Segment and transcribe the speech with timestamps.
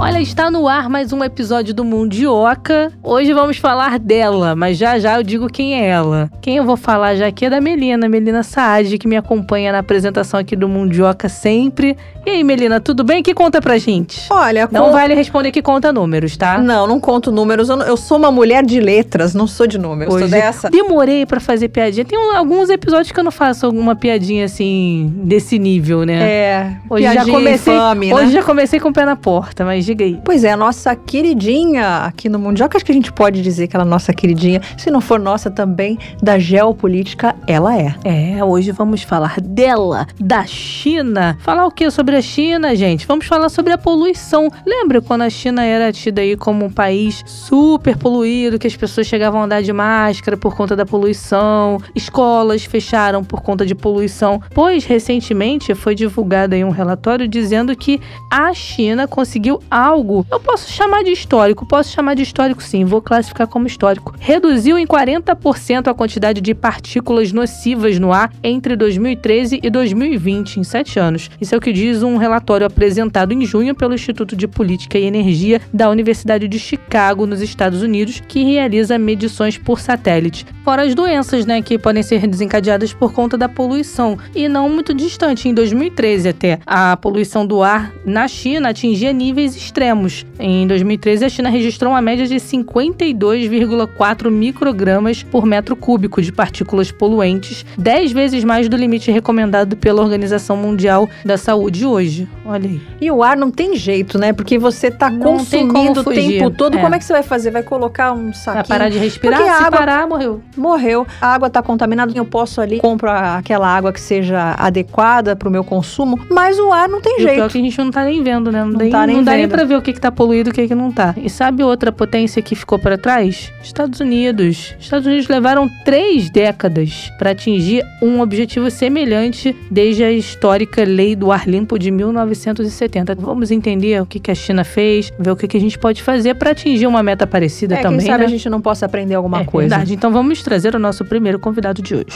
[0.00, 2.92] Olha, está no ar mais um episódio do Mundioca.
[3.02, 6.30] Hoje vamos falar dela, mas já já eu digo quem é ela.
[6.40, 9.80] Quem eu vou falar já aqui é da Melina, Melina Saad, que me acompanha na
[9.80, 11.96] apresentação aqui do Mundioca sempre.
[12.24, 13.22] E aí, Melina, tudo bem?
[13.22, 14.26] Que conta pra gente?
[14.30, 16.58] Olha, Não vale responder que conta números, tá?
[16.58, 17.68] Não, não conto números.
[17.68, 20.14] Eu, não- eu sou uma mulher de letras, não sou de números.
[20.14, 20.70] Hoje dessa.
[20.70, 22.04] demorei pra fazer piadinha.
[22.04, 26.20] Tem um- alguns episódios que eu não faço alguma piadinha assim desse nível, né?
[26.22, 28.32] É, Hoje já comecei, infame, hoje né?
[28.32, 30.20] já comecei com o pé na porta, mas diga aí.
[30.24, 33.68] Pois é, a nossa queridinha aqui no Mundial, que acho que a gente pode dizer
[33.68, 37.94] que ela é nossa queridinha, se não for nossa também, da geopolítica, ela é.
[38.04, 41.38] É, hoje vamos falar dela, da China.
[41.40, 43.06] Falar o que sobre a China, gente?
[43.06, 44.50] Vamos falar sobre a poluição.
[44.66, 49.06] Lembra quando a China era tida aí como um país super poluído, que as pessoas
[49.06, 54.40] chegavam a andar de máscara por conta da poluição, escolas fecharam por conta de poluição?
[54.54, 60.26] Pois recentemente foi divulgado aí um relatório dizendo que a China conseguiu algo.
[60.30, 64.14] Eu posso chamar de histórico, posso chamar de histórico sim, vou classificar como histórico.
[64.18, 70.64] Reduziu em 40% a quantidade de partículas nocivas no ar entre 2013 e 2020, em
[70.64, 71.30] sete anos.
[71.40, 75.04] Isso é o que diz um relatório apresentado em junho pelo Instituto de Política e
[75.04, 80.46] Energia da Universidade de Chicago, nos Estados Unidos, que realiza medições por satélite.
[80.64, 84.18] Fora as doenças, né, que podem ser desencadeadas por conta da poluição.
[84.34, 89.56] E não muito distante, em 2013 até, a poluição do ar na China atingia níveis
[89.68, 90.24] extremos.
[90.38, 96.90] Em 2013, a China registrou uma média de 52,4 microgramas por metro cúbico de partículas
[96.90, 102.28] poluentes, 10 vezes mais do limite recomendado pela Organização Mundial da Saúde hoje.
[102.44, 102.80] Olha aí.
[103.00, 104.32] E o ar não tem jeito, né?
[104.32, 106.76] Porque você tá como consumindo o tempo todo.
[106.78, 106.80] é.
[106.80, 107.50] Como é que você vai fazer?
[107.50, 108.64] Vai colocar um Vai saquinho?
[108.66, 109.38] parar de respirar?
[109.38, 110.40] Porque a Se água- parar, morreu.
[110.56, 111.06] Morreu.
[111.20, 115.62] A água tá contaminada, eu posso ali, compro aquela água que seja adequada pro meu
[115.62, 117.52] consumo, mas o ar não tem E o pior é jeito.
[117.52, 118.60] que a gente não tá nem vendo, né?
[118.64, 119.50] Não, Não tem- tá nem não dá nem vendo.
[119.58, 121.12] Pra ver o que, que tá poluído e o que, que não tá.
[121.16, 123.52] E sabe outra potência que ficou pra trás?
[123.60, 124.76] Estados Unidos.
[124.78, 131.32] Estados Unidos levaram três décadas pra atingir um objetivo semelhante desde a histórica Lei do
[131.32, 133.16] Ar Limpo de 1970.
[133.16, 136.04] Vamos entender o que, que a China fez, ver o que, que a gente pode
[136.04, 137.98] fazer pra atingir uma meta parecida É, também.
[137.98, 138.26] quem sabe né?
[138.26, 139.70] a gente não possa aprender alguma é coisa.
[139.70, 139.92] Verdade.
[139.92, 142.06] Então vamos trazer o nosso primeiro convidado de hoje.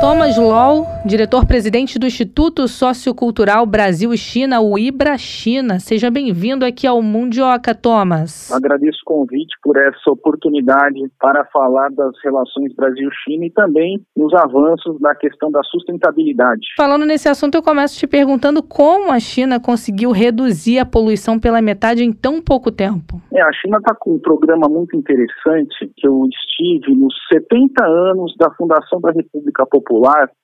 [0.00, 5.80] Thomas Law, diretor-presidente do Instituto Sociocultural Brasil e China, o IBRA China.
[5.80, 8.52] Seja bem-vindo aqui ao Mundioca, Thomas.
[8.52, 15.00] Agradeço o convite por essa oportunidade para falar das relações Brasil-China e também nos avanços
[15.00, 16.68] da questão da sustentabilidade.
[16.76, 21.60] Falando nesse assunto, eu começo te perguntando como a China conseguiu reduzir a poluição pela
[21.60, 23.20] metade em tão pouco tempo.
[23.34, 28.32] É, a China está com um programa muito interessante que eu estive nos 70 anos
[28.38, 29.87] da fundação da República Popular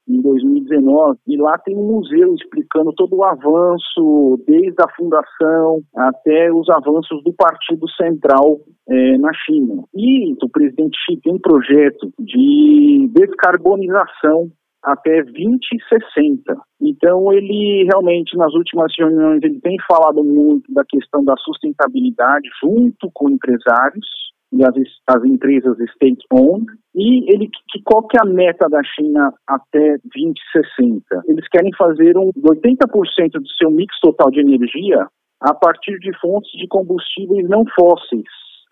[0.08, 6.52] em 2019 e lá tem um museu explicando todo o avanço desde a fundação até
[6.52, 9.82] os avanços do Partido Central eh, na China.
[9.94, 14.50] E o presidente Xi tem um projeto de descarbonização
[14.82, 16.56] até 2060.
[16.80, 23.10] Então ele realmente nas últimas reuniões ele tem falado muito da questão da sustentabilidade junto
[23.14, 24.23] com empresários
[24.54, 24.74] e as,
[25.08, 29.96] as empresas state owned e ele que qual que é a meta da China até
[30.04, 31.24] 2060?
[31.26, 35.06] Eles querem fazer um 80% do seu mix total de energia
[35.40, 38.22] a partir de fontes de combustíveis não fósseis.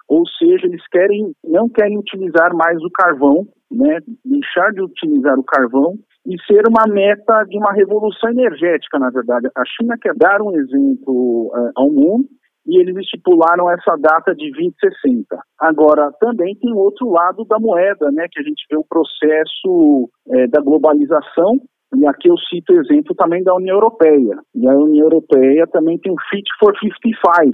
[0.09, 5.44] Ou seja, eles querem não querem utilizar mais o carvão, né, deixar de utilizar o
[5.44, 5.94] carvão
[6.26, 9.49] e ser uma meta de uma revolução energética, na verdade.
[9.56, 12.28] A China quer dar um exemplo uh, ao mundo
[12.67, 15.27] e eles estipularam essa data de 2060.
[15.61, 20.47] Agora, também tem outro lado da moeda, né, que a gente vê o processo eh,
[20.49, 21.61] da globalização,
[21.95, 24.39] e aqui eu cito exemplo também da União Europeia.
[24.55, 27.53] E a União Europeia também tem o Fit for 55,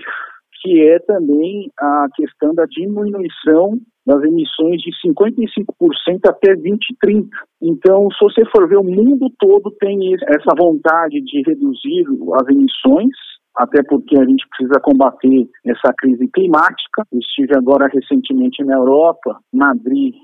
[0.63, 7.29] que é também a questão da diminuição das emissões de 55% até 2030.
[7.61, 12.07] Então, se você for ver, o mundo todo tem essa vontade de reduzir
[12.41, 13.15] as emissões,
[13.59, 17.03] até porque a gente precisa combater essa crise climática.
[17.13, 20.15] Estive agora recentemente na Europa, Madrid,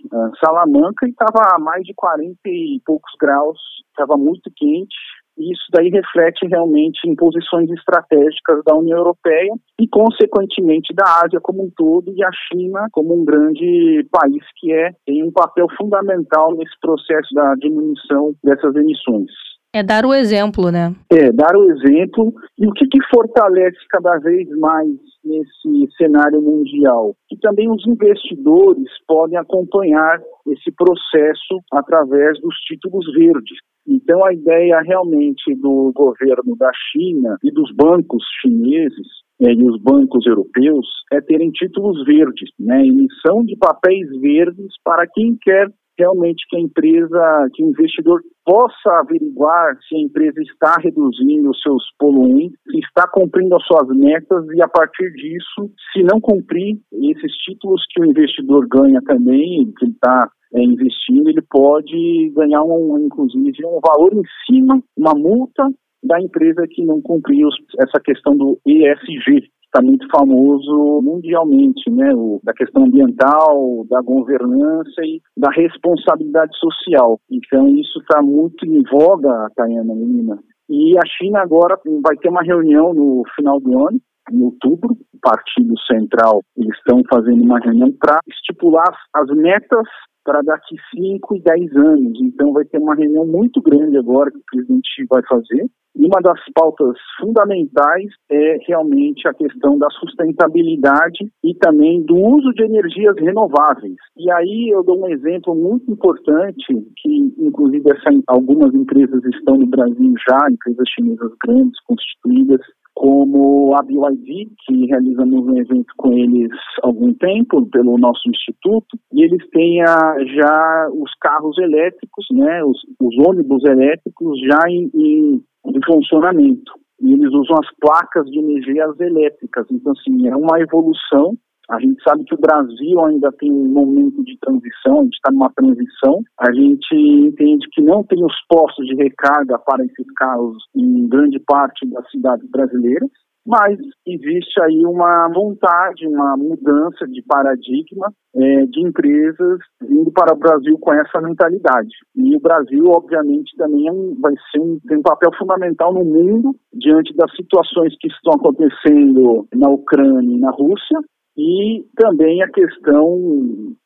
[0.42, 3.58] Salamanca, e estava a mais de 40 e poucos graus,
[3.90, 4.94] estava muito quente.
[5.36, 11.40] E isso daí reflete realmente em posições estratégicas da União Europeia e, consequentemente, da Ásia
[11.42, 15.66] como um todo e a China como um grande país que é tem um papel
[15.76, 19.32] fundamental nesse processo da diminuição dessas emissões.
[19.74, 20.94] É dar o exemplo, né?
[21.10, 24.88] É, dar o exemplo e o que, que fortalece cada vez mais
[25.24, 27.16] nesse cenário mundial.
[27.28, 33.58] E também os investidores podem acompanhar esse processo através dos títulos verdes.
[33.84, 39.80] Então, a ideia realmente do governo da China e dos bancos chineses é, e os
[39.82, 45.68] bancos europeus é terem títulos verdes, né, emissão de papéis verdes para quem quer
[45.98, 51.60] realmente que a empresa, que o investidor possa averiguar se a empresa está reduzindo os
[51.62, 56.78] seus poluentes, se está cumprindo as suas metas e a partir disso, se não cumprir
[56.92, 62.62] esses títulos que o investidor ganha também, que ele está é, investindo, ele pode ganhar
[62.62, 65.68] um, inclusive um valor em cima, uma multa
[66.04, 67.48] da empresa que não cumpriu
[67.80, 72.14] essa questão do ESG, está muito famoso mundialmente, né?
[72.14, 77.18] O, da questão ambiental, da governança e da responsabilidade social.
[77.28, 80.38] Então isso está muito em voga, Tayana, menina.
[80.68, 84.00] E a China agora vai ter uma reunião no final do ano,
[84.32, 89.86] em outubro, o Partido Central, eles estão fazendo uma reunião para estipular as metas
[90.24, 92.18] para daqui 5 e 10 anos.
[92.20, 95.68] Então vai ter uma reunião muito grande agora que o presidente vai fazer.
[95.96, 102.52] E uma das pautas fundamentais é realmente a questão da sustentabilidade e também do uso
[102.52, 103.94] de energias renováveis.
[104.16, 106.66] E aí eu dou um exemplo muito importante
[106.96, 112.60] que, inclusive, essa, algumas empresas estão no Brasil já, empresas chinesas grandes, constituídas,
[112.94, 116.50] como a BYD, que realizamos um evento com eles
[116.82, 122.64] há algum tempo, pelo nosso instituto, e eles têm a, já os carros elétricos, né,
[122.64, 126.72] os, os ônibus elétricos já em, em, em funcionamento.
[127.00, 129.66] E eles usam as placas de energias elétricas.
[129.70, 131.36] Então, assim, é uma evolução
[131.70, 135.32] a gente sabe que o Brasil ainda tem um momento de transição, a gente está
[135.32, 136.20] numa transição.
[136.38, 141.38] A gente entende que não tem os postos de recarga para esses carros em grande
[141.40, 143.10] parte das cidades brasileiras,
[143.46, 150.38] mas existe aí uma vontade, uma mudança de paradigma é, de empresas vindo para o
[150.38, 151.90] Brasil com essa mentalidade.
[152.16, 156.56] E o Brasil, obviamente, também é vai ser um, tem um papel fundamental no mundo
[156.72, 160.98] diante das situações que estão acontecendo na Ucrânia e na Rússia,
[161.36, 163.18] e também a questão,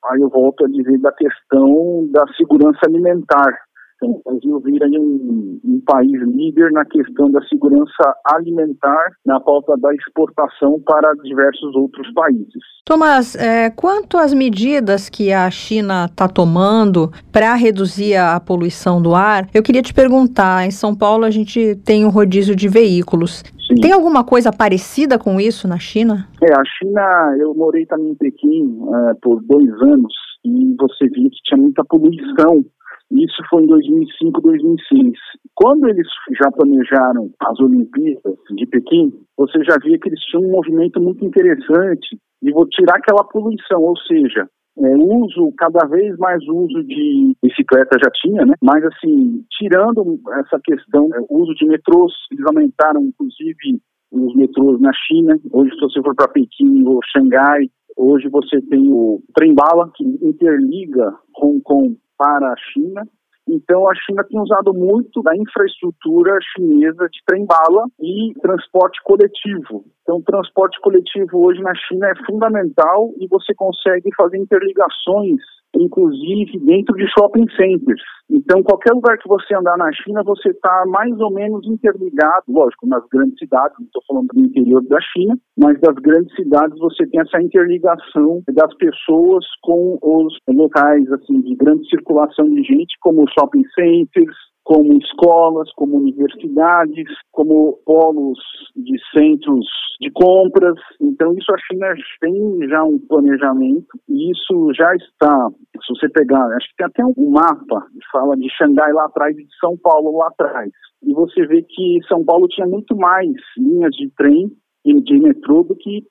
[0.04, 3.67] aí eu volto a dizer, da questão da segurança alimentar.
[4.00, 9.76] Então, o Brasil vira um, um, país líder na questão da segurança alimentar, na pauta
[9.76, 12.62] da exportação para diversos outros países.
[12.84, 19.16] Tomás, é, quanto às medidas que a China está tomando para reduzir a poluição do
[19.16, 23.42] ar, eu queria te perguntar: em São Paulo a gente tem um rodízio de veículos.
[23.66, 23.80] Sim.
[23.82, 26.28] Tem alguma coisa parecida com isso na China?
[26.40, 28.78] É, a China, eu morei também em Pequim
[29.10, 30.12] é, por dois anos
[30.44, 32.64] e você via que tinha muita poluição.
[33.10, 35.12] Isso foi em 2005, 2006.
[35.54, 36.06] Quando eles
[36.40, 41.24] já planejaram as Olimpíadas de Pequim, você já via que eles tinham um movimento muito
[41.24, 44.46] interessante de vou tirar aquela poluição, ou seja,
[44.78, 48.54] é, uso, cada vez mais uso de bicicleta já tinha, né?
[48.62, 53.80] Mas assim, tirando essa questão, é, uso de metrôs, eles aumentaram inclusive
[54.12, 55.38] os metrôs na China.
[55.52, 61.12] Hoje, se você for para Pequim ou Xangai, hoje você tem o trem-bala que interliga
[61.42, 63.06] Hong Kong para a China.
[63.48, 69.86] Então, a China tem usado muito da infraestrutura chinesa de trem-bala e transporte coletivo.
[70.02, 75.40] Então, transporte coletivo hoje na China é fundamental e você consegue fazer interligações
[75.74, 78.02] inclusive dentro de shopping centers.
[78.30, 82.86] Então, qualquer lugar que você andar na China, você está mais ou menos interligado, lógico,
[82.86, 87.06] nas grandes cidades, não estou falando do interior da China, mas das grandes cidades você
[87.06, 93.28] tem essa interligação das pessoas com os locais assim de grande circulação de gente, como
[93.28, 94.36] shopping centers,
[94.68, 98.38] como escolas, como universidades, como polos
[98.76, 99.66] de centros
[99.98, 100.74] de compras.
[101.00, 101.86] Então, isso a China
[102.20, 105.48] tem já um planejamento e isso já está.
[105.82, 109.34] Se você pegar, acho que tem até um mapa que fala de Xangai lá atrás
[109.38, 110.70] e de São Paulo lá atrás.
[111.02, 114.52] E você vê que São Paulo tinha muito mais linhas de trem
[114.84, 116.04] e de metrô do que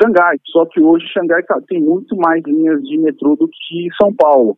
[0.00, 0.38] Xangai.
[0.52, 4.56] Só que hoje Xangai tá, tem muito mais linhas de metrô do que São Paulo.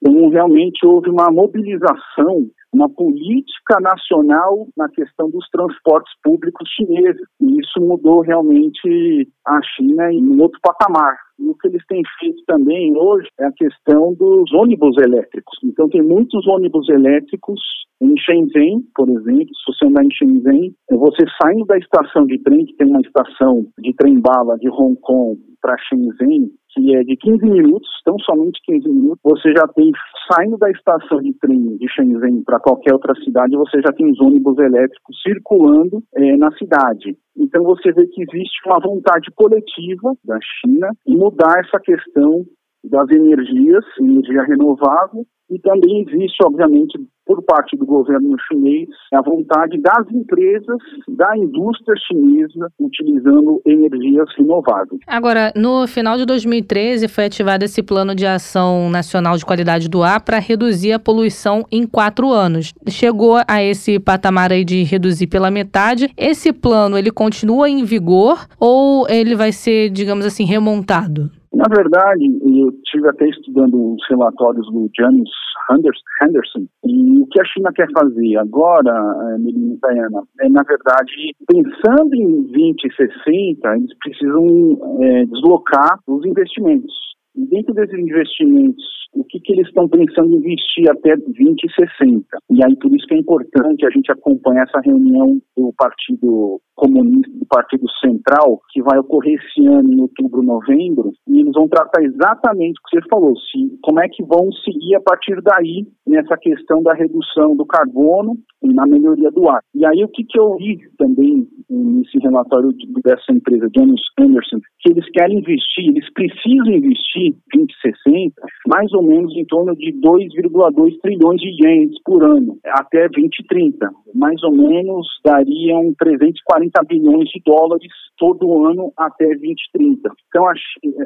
[0.00, 7.22] Então, realmente houve uma mobilização uma política nacional na questão dos transportes públicos chineses.
[7.40, 11.16] E isso mudou realmente a China em outro patamar.
[11.38, 15.58] E o que eles têm feito também hoje é a questão dos ônibus elétricos.
[15.64, 17.60] Então, tem muitos ônibus elétricos
[18.00, 19.54] em Shenzhen, por exemplo.
[19.54, 23.66] Se você andar em Shenzhen, você saindo da estação de trem, que tem uma estação
[23.78, 28.88] de trem-bala de Hong Kong para Shenzhen, que é de 15 minutos, tão somente 15
[28.88, 29.90] minutos, você já tem
[30.30, 34.20] saindo da estação de trem de Shenzhen para qualquer outra cidade, você já tem os
[34.20, 37.16] ônibus elétricos circulando é, na cidade.
[37.36, 42.44] Então você vê que existe uma vontade coletiva da China em mudar essa questão
[42.84, 49.80] das energias, energia renovável, e também existe, obviamente, por parte do governo chinês, a vontade
[49.80, 55.00] das empresas, da indústria chinesa, utilizando energias renováveis.
[55.06, 60.02] Agora, no final de 2013, foi ativado esse Plano de Ação Nacional de Qualidade do
[60.02, 62.72] Ar para reduzir a poluição em quatro anos.
[62.88, 66.10] Chegou a esse patamar aí de reduzir pela metade.
[66.16, 71.30] Esse plano, ele continua em vigor ou ele vai ser, digamos assim, remontado?
[71.54, 75.30] Na verdade, eu tive até estudando os relatórios do James
[75.70, 81.34] Henderson, e o que a China quer fazer agora, eh, Melina Tayana, é, na verdade,
[81.46, 87.13] pensando em 2060, eles precisam é, deslocar os investimentos.
[87.34, 92.24] Dentro desses investimentos, o que, que eles estão pensando em investir até 2060?
[92.50, 97.32] E aí, por isso que é importante a gente acompanhar essa reunião do Partido Comunista,
[97.38, 102.02] do Partido Central, que vai ocorrer esse ano, em outubro, novembro, e eles vão tratar
[102.02, 106.36] exatamente o que você falou, se, como é que vão seguir a partir daí nessa
[106.36, 109.60] questão da redução do carbono e na melhoria do ar.
[109.74, 112.70] E aí, o que, que eu vi também nesse relatório
[113.04, 118.34] dessa empresa, Jones Anderson, que eles querem investir, eles precisam investir 2060,
[118.66, 123.90] mais ou menos em torno de 2,2 trilhões de ienes por ano, até 2030.
[124.14, 130.10] Mais ou menos dariam 340 bilhões de dólares todo ano até 2030.
[130.28, 130.44] Então,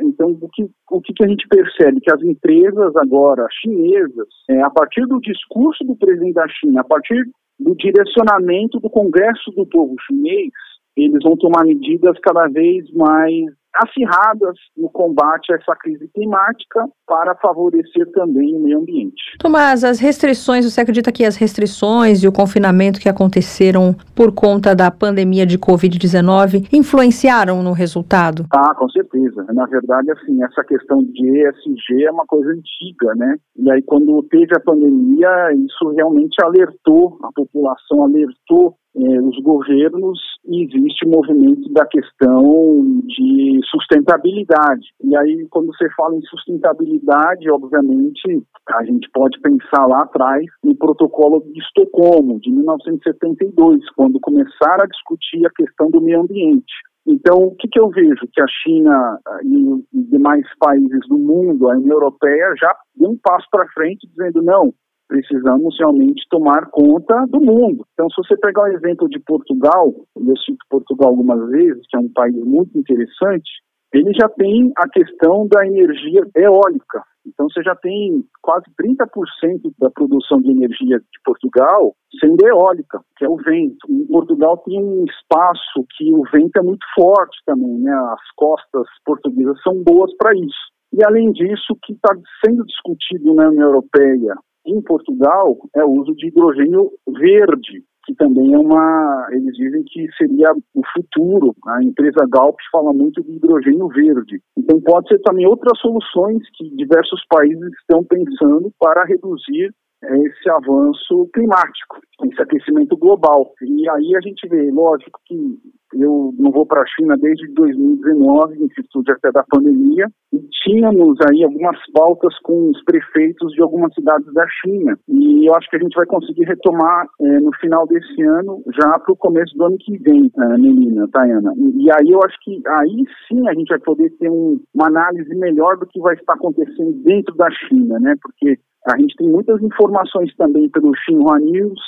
[0.03, 2.01] então o, que, o que a gente percebe?
[2.01, 6.85] Que as empresas agora chinesas, é, a partir do discurso do presidente da China, a
[6.85, 7.25] partir
[7.59, 10.53] do direcionamento do Congresso do Povo Chinês,
[10.97, 13.45] eles vão tomar medidas cada vez mais
[13.79, 19.37] acirradas no combate a essa crise climática para favorecer também o meio ambiente.
[19.39, 24.75] Tomás, as restrições, você acredita que as restrições e o confinamento que aconteceram por conta
[24.75, 28.45] da pandemia de Covid-19 influenciaram no resultado?
[28.53, 29.47] Ah, com certeza.
[29.53, 33.37] Na verdade, assim, essa questão de ESG é uma coisa antiga, né?
[33.57, 40.19] E aí, quando teve a pandemia, isso realmente alertou a população, alertou eh, os governos
[40.47, 44.87] e existe o movimento da questão de sustentabilidade.
[45.05, 50.75] E aí, quando você fala em sustentabilidade, obviamente, a gente pode pensar lá atrás no
[50.75, 56.73] protocolo de Estocolmo, de 1972, quando começaram a discutir a questão do meio ambiente.
[57.07, 58.29] Então, o que, que eu vejo?
[58.33, 63.47] Que a China e demais países do mundo, a União Europeia, já deu um passo
[63.51, 64.73] para frente, dizendo: não,
[65.09, 67.85] precisamos realmente tomar conta do mundo.
[67.95, 72.01] Então, se você pegar o exemplo de Portugal, eu cito Portugal algumas vezes, que é
[72.01, 73.51] um país muito interessante,
[73.93, 77.03] ele já tem a questão da energia eólica.
[77.27, 83.25] Então, você já tem quase 30% da produção de energia de Portugal sendo eólica, que
[83.25, 83.87] é o vento.
[83.89, 87.93] Em Portugal tem um espaço que o vento é muito forte também, né?
[87.93, 90.73] As costas portuguesas são boas para isso.
[90.93, 94.35] E, além disso, o que está sendo discutido na União Europeia
[94.71, 100.07] em Portugal é o uso de hidrogênio verde, que também é uma, eles dizem que
[100.17, 101.55] seria o futuro.
[101.67, 104.41] A empresa Galp fala muito de hidrogênio verde.
[104.57, 109.71] Então pode ser também outras soluções que diversos países estão pensando para reduzir
[110.03, 113.53] é, esse avanço climático, esse aquecimento global.
[113.61, 115.59] E aí a gente vê, lógico que
[116.03, 121.19] eu não vou para a China desde 2019, em virtude até da pandemia, e tínhamos
[121.29, 124.99] aí algumas pautas com os prefeitos de algumas cidades da China.
[125.09, 128.99] E eu acho que a gente vai conseguir retomar é, no final desse ano, já
[128.99, 131.53] para o começo do ano que vem, é, menina, Tayana.
[131.57, 134.87] E, e, aí eu acho que aí sim a gente vai poder ter um, uma
[134.87, 138.15] análise melhor do que vai estar acontecendo dentro da China, né?
[138.23, 141.81] Porque a gente tem muitas informações também pelo Xinhua News,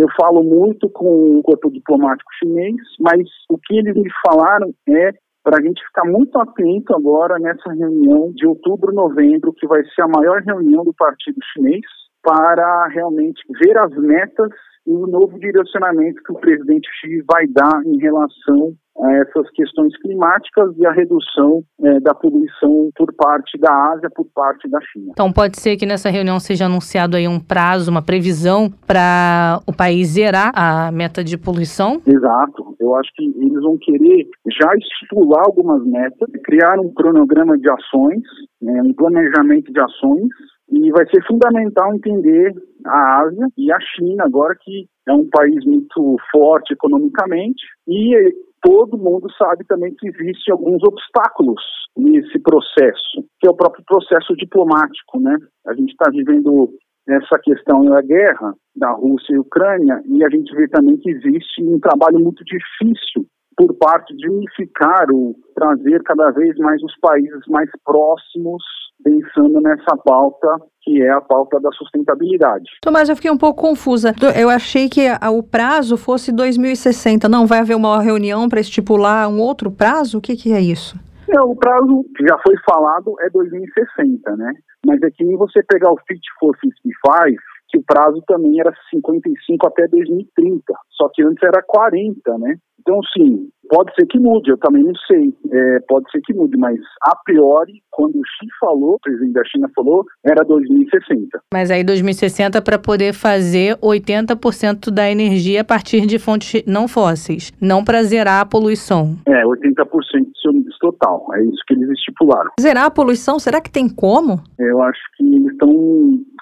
[0.00, 5.12] eu falo muito com o corpo diplomático chinês, mas o que eles me falaram é
[5.42, 10.02] para a gente ficar muito atento agora nessa reunião de outubro, novembro, que vai ser
[10.02, 11.84] a maior reunião do Partido Chinês,
[12.20, 14.50] para realmente ver as metas
[14.86, 20.74] o novo direcionamento que o presidente Xi vai dar em relação a essas questões climáticas
[20.78, 25.10] e a redução é, da poluição por parte da Ásia, por parte da China.
[25.10, 29.72] Então pode ser que nessa reunião seja anunciado aí um prazo, uma previsão para o
[29.72, 32.00] país zerar a meta de poluição?
[32.06, 32.74] Exato.
[32.80, 34.26] Eu acho que eles vão querer
[34.58, 38.22] já estipular algumas metas, criar um cronograma de ações,
[38.62, 40.28] né, um planejamento de ações
[40.70, 42.52] e vai ser fundamental entender
[42.84, 48.98] a Ásia e a China agora que é um país muito forte economicamente e todo
[48.98, 51.62] mundo sabe também que existem alguns obstáculos
[51.96, 55.36] nesse processo, que é o próprio processo diplomático, né?
[55.66, 56.70] A gente está vivendo
[57.08, 61.62] essa questão da guerra da Rússia e Ucrânia e a gente vê também que existe
[61.62, 63.24] um trabalho muito difícil
[63.56, 68.62] por parte de unificar o trazer cada vez mais os países mais próximos
[69.02, 72.70] pensando nessa pauta que é a pauta da sustentabilidade.
[72.80, 74.14] Tomás, eu fiquei um pouco confusa.
[74.36, 77.28] Eu achei que a, o prazo fosse 2060.
[77.28, 80.18] Não vai haver uma reunião para estipular um outro prazo?
[80.18, 80.96] O que, que é isso?
[81.28, 84.52] É, o prazo que já foi falado é 2060, né?
[84.86, 88.72] Mas é que nem você pegar o Fit for 55, que o prazo também era
[88.90, 92.56] 55 até 2030, só que antes era 40, né?
[92.86, 95.34] Então, sim, pode ser que mude, eu também não sei.
[95.50, 99.44] É, pode ser que mude, mas a priori, quando o Xi falou, o presidente da
[99.44, 101.40] China falou, era 2060.
[101.52, 107.52] Mas aí 2060 para poder fazer 80% da energia a partir de fontes não fósseis,
[107.60, 109.16] não para zerar a poluição.
[109.26, 109.82] É, 80%
[110.20, 111.26] de seu mix total.
[111.34, 112.52] É isso que eles estipularam.
[112.60, 114.40] Zerar a poluição, será que tem como?
[114.60, 115.68] Eu acho que eles estão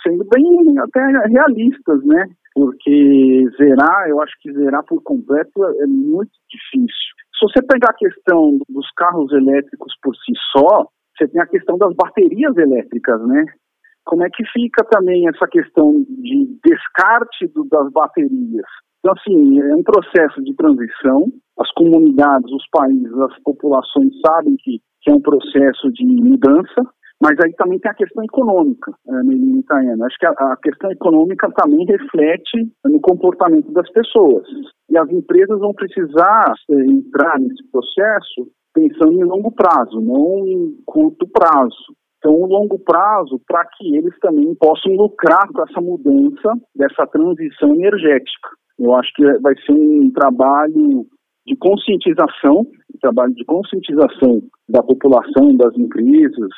[0.06, 2.26] sendo bem até realistas, né?
[2.54, 7.14] Porque zerar, eu acho que zerar por completo é muito difícil.
[7.36, 11.76] Se você pegar a questão dos carros elétricos por si só, você tem a questão
[11.76, 13.44] das baterias elétricas, né?
[14.04, 18.66] Como é que fica também essa questão de descarte do, das baterias?
[19.00, 21.32] Então, assim, é um processo de transição.
[21.58, 26.82] As comunidades, os países, as populações sabem que, que é um processo de mudança.
[27.22, 31.86] Mas aí também tem a questão econômica, é, Acho que a, a, questão econômica também
[31.86, 34.46] reflete no comportamento das pessoas.
[34.90, 40.76] E as empresas vão precisar é, entrar nesse processo pensando em longo prazo, não em
[40.84, 41.94] curto prazo.
[42.18, 47.74] Então, o longo prazo, para que eles também possam lucrar com essa mudança, dessa transição
[47.74, 48.48] energética.
[48.78, 51.06] Eu acho que vai ser um trabalho
[51.46, 56.50] de conscientização, um trabalho de conscientização da população, das empresas,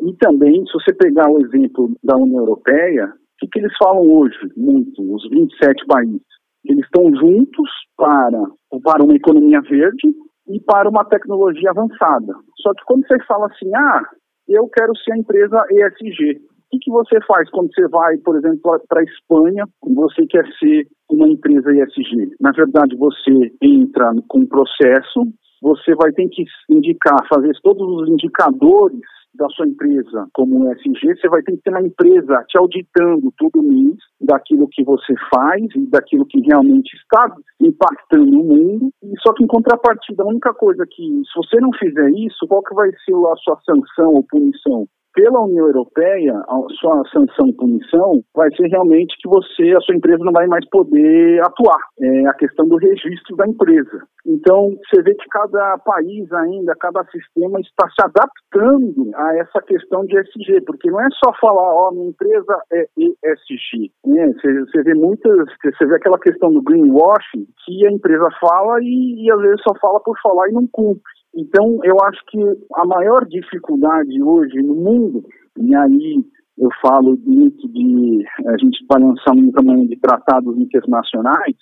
[0.00, 4.02] e também, se você pegar o exemplo da União Europeia, o que, que eles falam
[4.02, 6.22] hoje, muito, os 27 países?
[6.64, 8.40] Eles estão juntos para,
[8.82, 10.14] para uma economia verde
[10.48, 12.34] e para uma tecnologia avançada.
[12.60, 14.02] Só que quando você fala assim, ah,
[14.48, 18.36] eu quero ser a empresa ESG, o que, que você faz quando você vai, por
[18.36, 22.36] exemplo, para a Espanha e você quer ser uma empresa ESG?
[22.40, 25.26] Na verdade, você entra com um processo,
[25.60, 29.00] você vai ter que indicar, fazer todos os indicadores
[29.34, 33.32] da sua empresa como um SG, você vai ter que ter uma empresa te auditando
[33.38, 38.90] todo mês daquilo que você faz e daquilo que realmente está impactando o mundo.
[39.02, 42.62] E só que em contrapartida, a única coisa que, se você não fizer isso, qual
[42.62, 44.86] que vai ser a sua sanção ou punição?
[45.14, 46.34] Pela União Europeia,
[46.80, 50.68] sua sanção e punição vai ser realmente que você, a sua empresa não vai mais
[50.68, 51.80] poder atuar.
[52.00, 54.02] É a questão do registro da empresa.
[54.26, 60.04] Então, você vê que cada país ainda, cada sistema está se adaptando a essa questão
[60.06, 63.90] de ESG, porque não é só falar, ó, oh, minha empresa é ESG.
[64.06, 64.32] Né?
[64.32, 69.26] Você, você vê muitas, você vê aquela questão do greenwashing, que a empresa fala e,
[69.26, 71.21] e às vezes só fala por falar e não cumpre.
[71.34, 72.38] Então, eu acho que
[72.74, 75.24] a maior dificuldade hoje no mundo,
[75.58, 76.24] e aí
[76.58, 81.56] eu falo muito de a gente vai lançar um tamanho de tratados internacionais,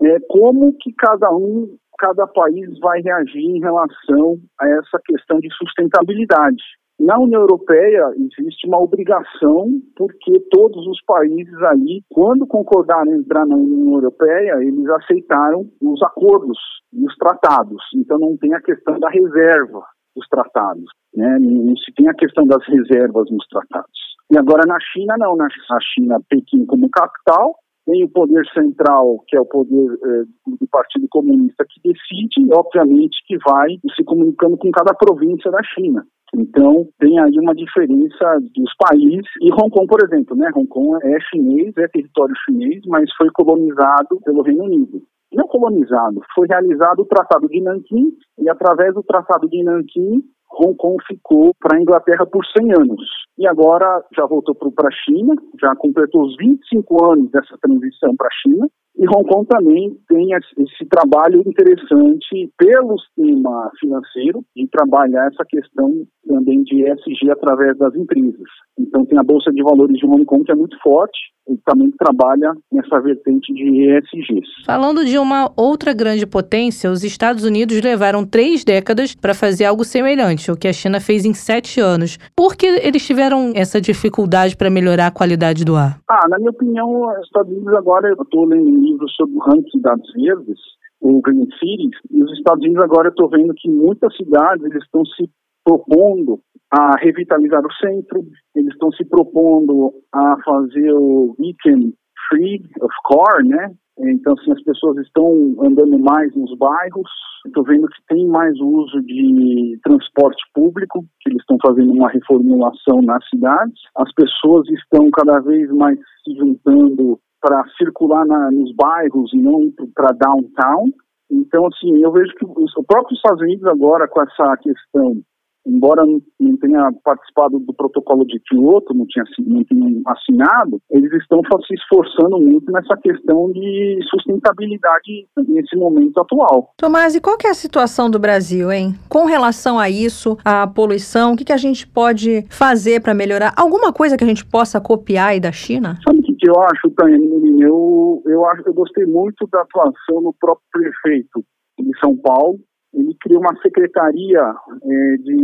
[0.00, 5.48] é como que cada um, cada país vai reagir em relação a essa questão de
[5.54, 6.62] sustentabilidade.
[6.98, 13.44] Na União Europeia existe uma obrigação, porque todos os países ali, quando concordaram em entrar
[13.46, 16.58] na União Europeia, eles aceitaram os acordos
[16.92, 17.82] e os tratados.
[17.94, 19.84] Então não tem a questão da reserva
[20.16, 21.38] dos tratados, né?
[21.38, 24.16] não se tem a questão das reservas nos tratados.
[24.32, 25.48] E agora na China não, na
[25.94, 27.54] China Pequim como capital,
[27.86, 33.16] tem o poder central, que é o poder eh, do Partido Comunista, que decide, obviamente,
[33.26, 36.04] que vai se comunicando com cada província da China.
[36.34, 39.26] Então, tem aí uma diferença dos países.
[39.40, 40.50] E Hong Kong, por exemplo, né?
[40.54, 45.02] Hong Kong é chinês, é território chinês, mas foi colonizado pelo Reino Unido.
[45.32, 50.22] Não colonizado, foi realizado o Tratado de Nanquim, e através do Tratado de Nanquim,
[50.58, 53.02] Hong Kong ficou para a Inglaterra por 100 anos.
[53.38, 58.28] E agora já voltou para a China, já completou os 25 anos dessa transição para
[58.28, 58.66] a China.
[58.96, 66.06] E Hong Kong também tem esse trabalho interessante pelo sistema financeiro de trabalhar essa questão
[66.26, 68.48] também de ESG através das empresas.
[68.78, 72.52] Então tem a Bolsa de Valores de Kong que é muito forte e também trabalha
[72.72, 74.64] nessa vertente de ESGs.
[74.64, 79.84] Falando de uma outra grande potência, os Estados Unidos levaram três décadas para fazer algo
[79.84, 82.18] semelhante, o que a China fez em sete anos.
[82.36, 85.98] Por que eles tiveram essa dificuldade para melhorar a qualidade do ar?
[86.08, 89.76] Ah, na minha opinião, os Estados Unidos agora, eu estou lendo livros sobre o ranking
[89.76, 90.58] de dados verdes,
[91.00, 94.82] o Green Cities, e os Estados Unidos agora eu estou vendo que muitas cidades eles
[94.82, 95.30] estão se
[95.66, 96.38] propondo
[96.70, 98.22] a revitalizar o centro,
[98.54, 101.92] eles estão se propondo a fazer o weekend
[102.28, 103.74] free of car, né?
[103.98, 107.10] Então, assim, as pessoas estão andando mais nos bairros.
[107.46, 113.00] Estou vendo que tem mais uso de transporte público, que eles estão fazendo uma reformulação
[113.02, 113.80] nas cidades.
[113.96, 119.72] As pessoas estão cada vez mais se juntando para circular na, nos bairros e não
[119.94, 120.90] para downtown.
[121.30, 125.22] Então, assim, eu vejo que os, o próprio Estados Unidos agora, com essa questão
[125.66, 131.74] embora não tenha participado do protocolo de Kyoto, não tinha, não assinado, eles estão se
[131.74, 136.70] esforçando muito nessa questão de sustentabilidade nesse momento atual.
[136.76, 138.94] Tomás, e qual é a situação do Brasil, hein?
[139.08, 143.52] Com relação a isso, a poluição, o que, que a gente pode fazer para melhorar?
[143.56, 145.98] Alguma coisa que a gente possa copiar aí da China?
[146.04, 147.16] Sabe o que, que eu acho, Tânia?
[147.60, 151.44] Eu, eu, acho, eu gostei muito da atuação do próprio prefeito
[151.78, 152.58] de São Paulo,
[152.96, 155.34] ele criou uma secretaria é, de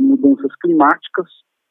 [0.00, 1.26] mudanças climáticas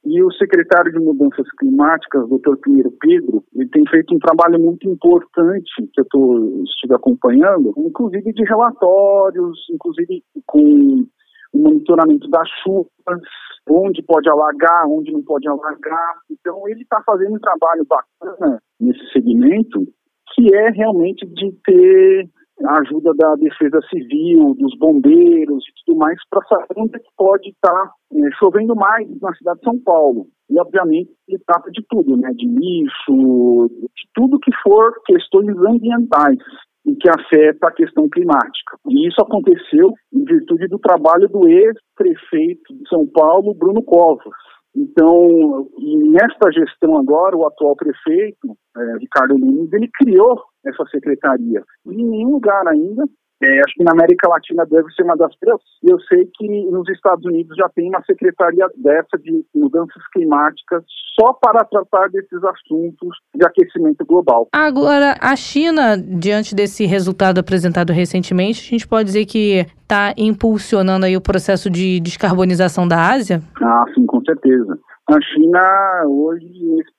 [0.06, 2.56] e o secretário de Mudanças Climáticas, Dr.
[2.64, 8.32] Pinheiro Pedro, ele tem feito um trabalho muito importante que eu tô, estive acompanhando, inclusive
[8.32, 11.06] de relatórios, inclusive com
[11.54, 13.22] o monitoramento das chuvas,
[13.70, 16.16] onde pode alagar, onde não pode alagar.
[16.32, 19.86] Então ele está fazendo um trabalho bacana nesse segmento,
[20.34, 22.30] que é realmente de ter
[22.66, 27.10] a ajuda da defesa civil, dos bombeiros e tudo mais, para saber onde é que
[27.18, 30.28] pode estar tá, é, chovendo mais na cidade de São Paulo.
[30.50, 32.32] E, obviamente, ele trata de tudo, né?
[32.34, 36.40] De lixo, de tudo que for questões ambientais
[36.86, 38.78] e que afeta a questão climática.
[38.88, 44.34] E isso aconteceu em virtude do trabalho do ex-prefeito de São Paulo, Bruno Covas.
[44.76, 45.68] Então,
[46.12, 51.64] nesta gestão agora, o atual prefeito, é, Ricardo Nunes, ele criou essa secretaria.
[51.88, 53.04] E em nenhum lugar ainda
[53.42, 55.62] é, acho que na América Latina deve ser uma das primeiras.
[55.82, 60.84] Eu sei que nos Estados Unidos já tem uma secretaria dessa de mudanças climáticas
[61.18, 64.48] só para tratar desses assuntos de aquecimento global.
[64.54, 71.06] Agora, a China, diante desse resultado apresentado recentemente, a gente pode dizer que está impulsionando
[71.06, 73.42] aí o processo de descarbonização da Ásia?
[73.62, 74.80] Ah, sim, certeza.
[75.10, 76.48] A China hoje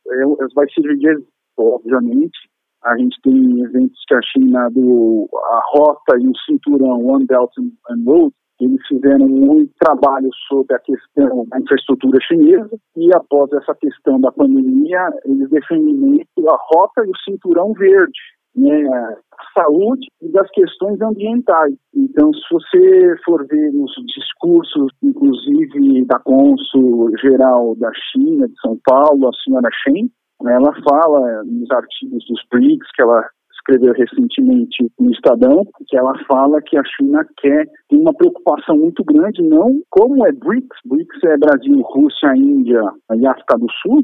[0.08, 1.16] é, vai se dividir,
[1.56, 2.38] obviamente,
[2.84, 7.50] a gente tem eventos que a China, do, a rota e o cinturão One Belt
[7.58, 12.70] and Road, eles fizeram muito trabalho sobre a questão da infraestrutura chinesa.
[12.96, 18.20] E após essa questão da pandemia, eles defendem a rota e o cinturão verde,
[18.54, 19.16] né,
[19.54, 21.74] saúde e das questões ambientais.
[21.94, 28.78] Então, se você for ver nos discursos, inclusive da cônsul geral da China, de São
[28.84, 30.10] Paulo, a senhora Shen,
[30.46, 36.62] ela fala nos artigos dos BRICS que ela escreveu recentemente no Estadão, que ela fala
[36.62, 41.36] que a China quer, tem uma preocupação muito grande, não como é BRICS, BRICS é
[41.36, 42.82] Brasil, Rússia, Índia
[43.14, 44.02] e África do Sul,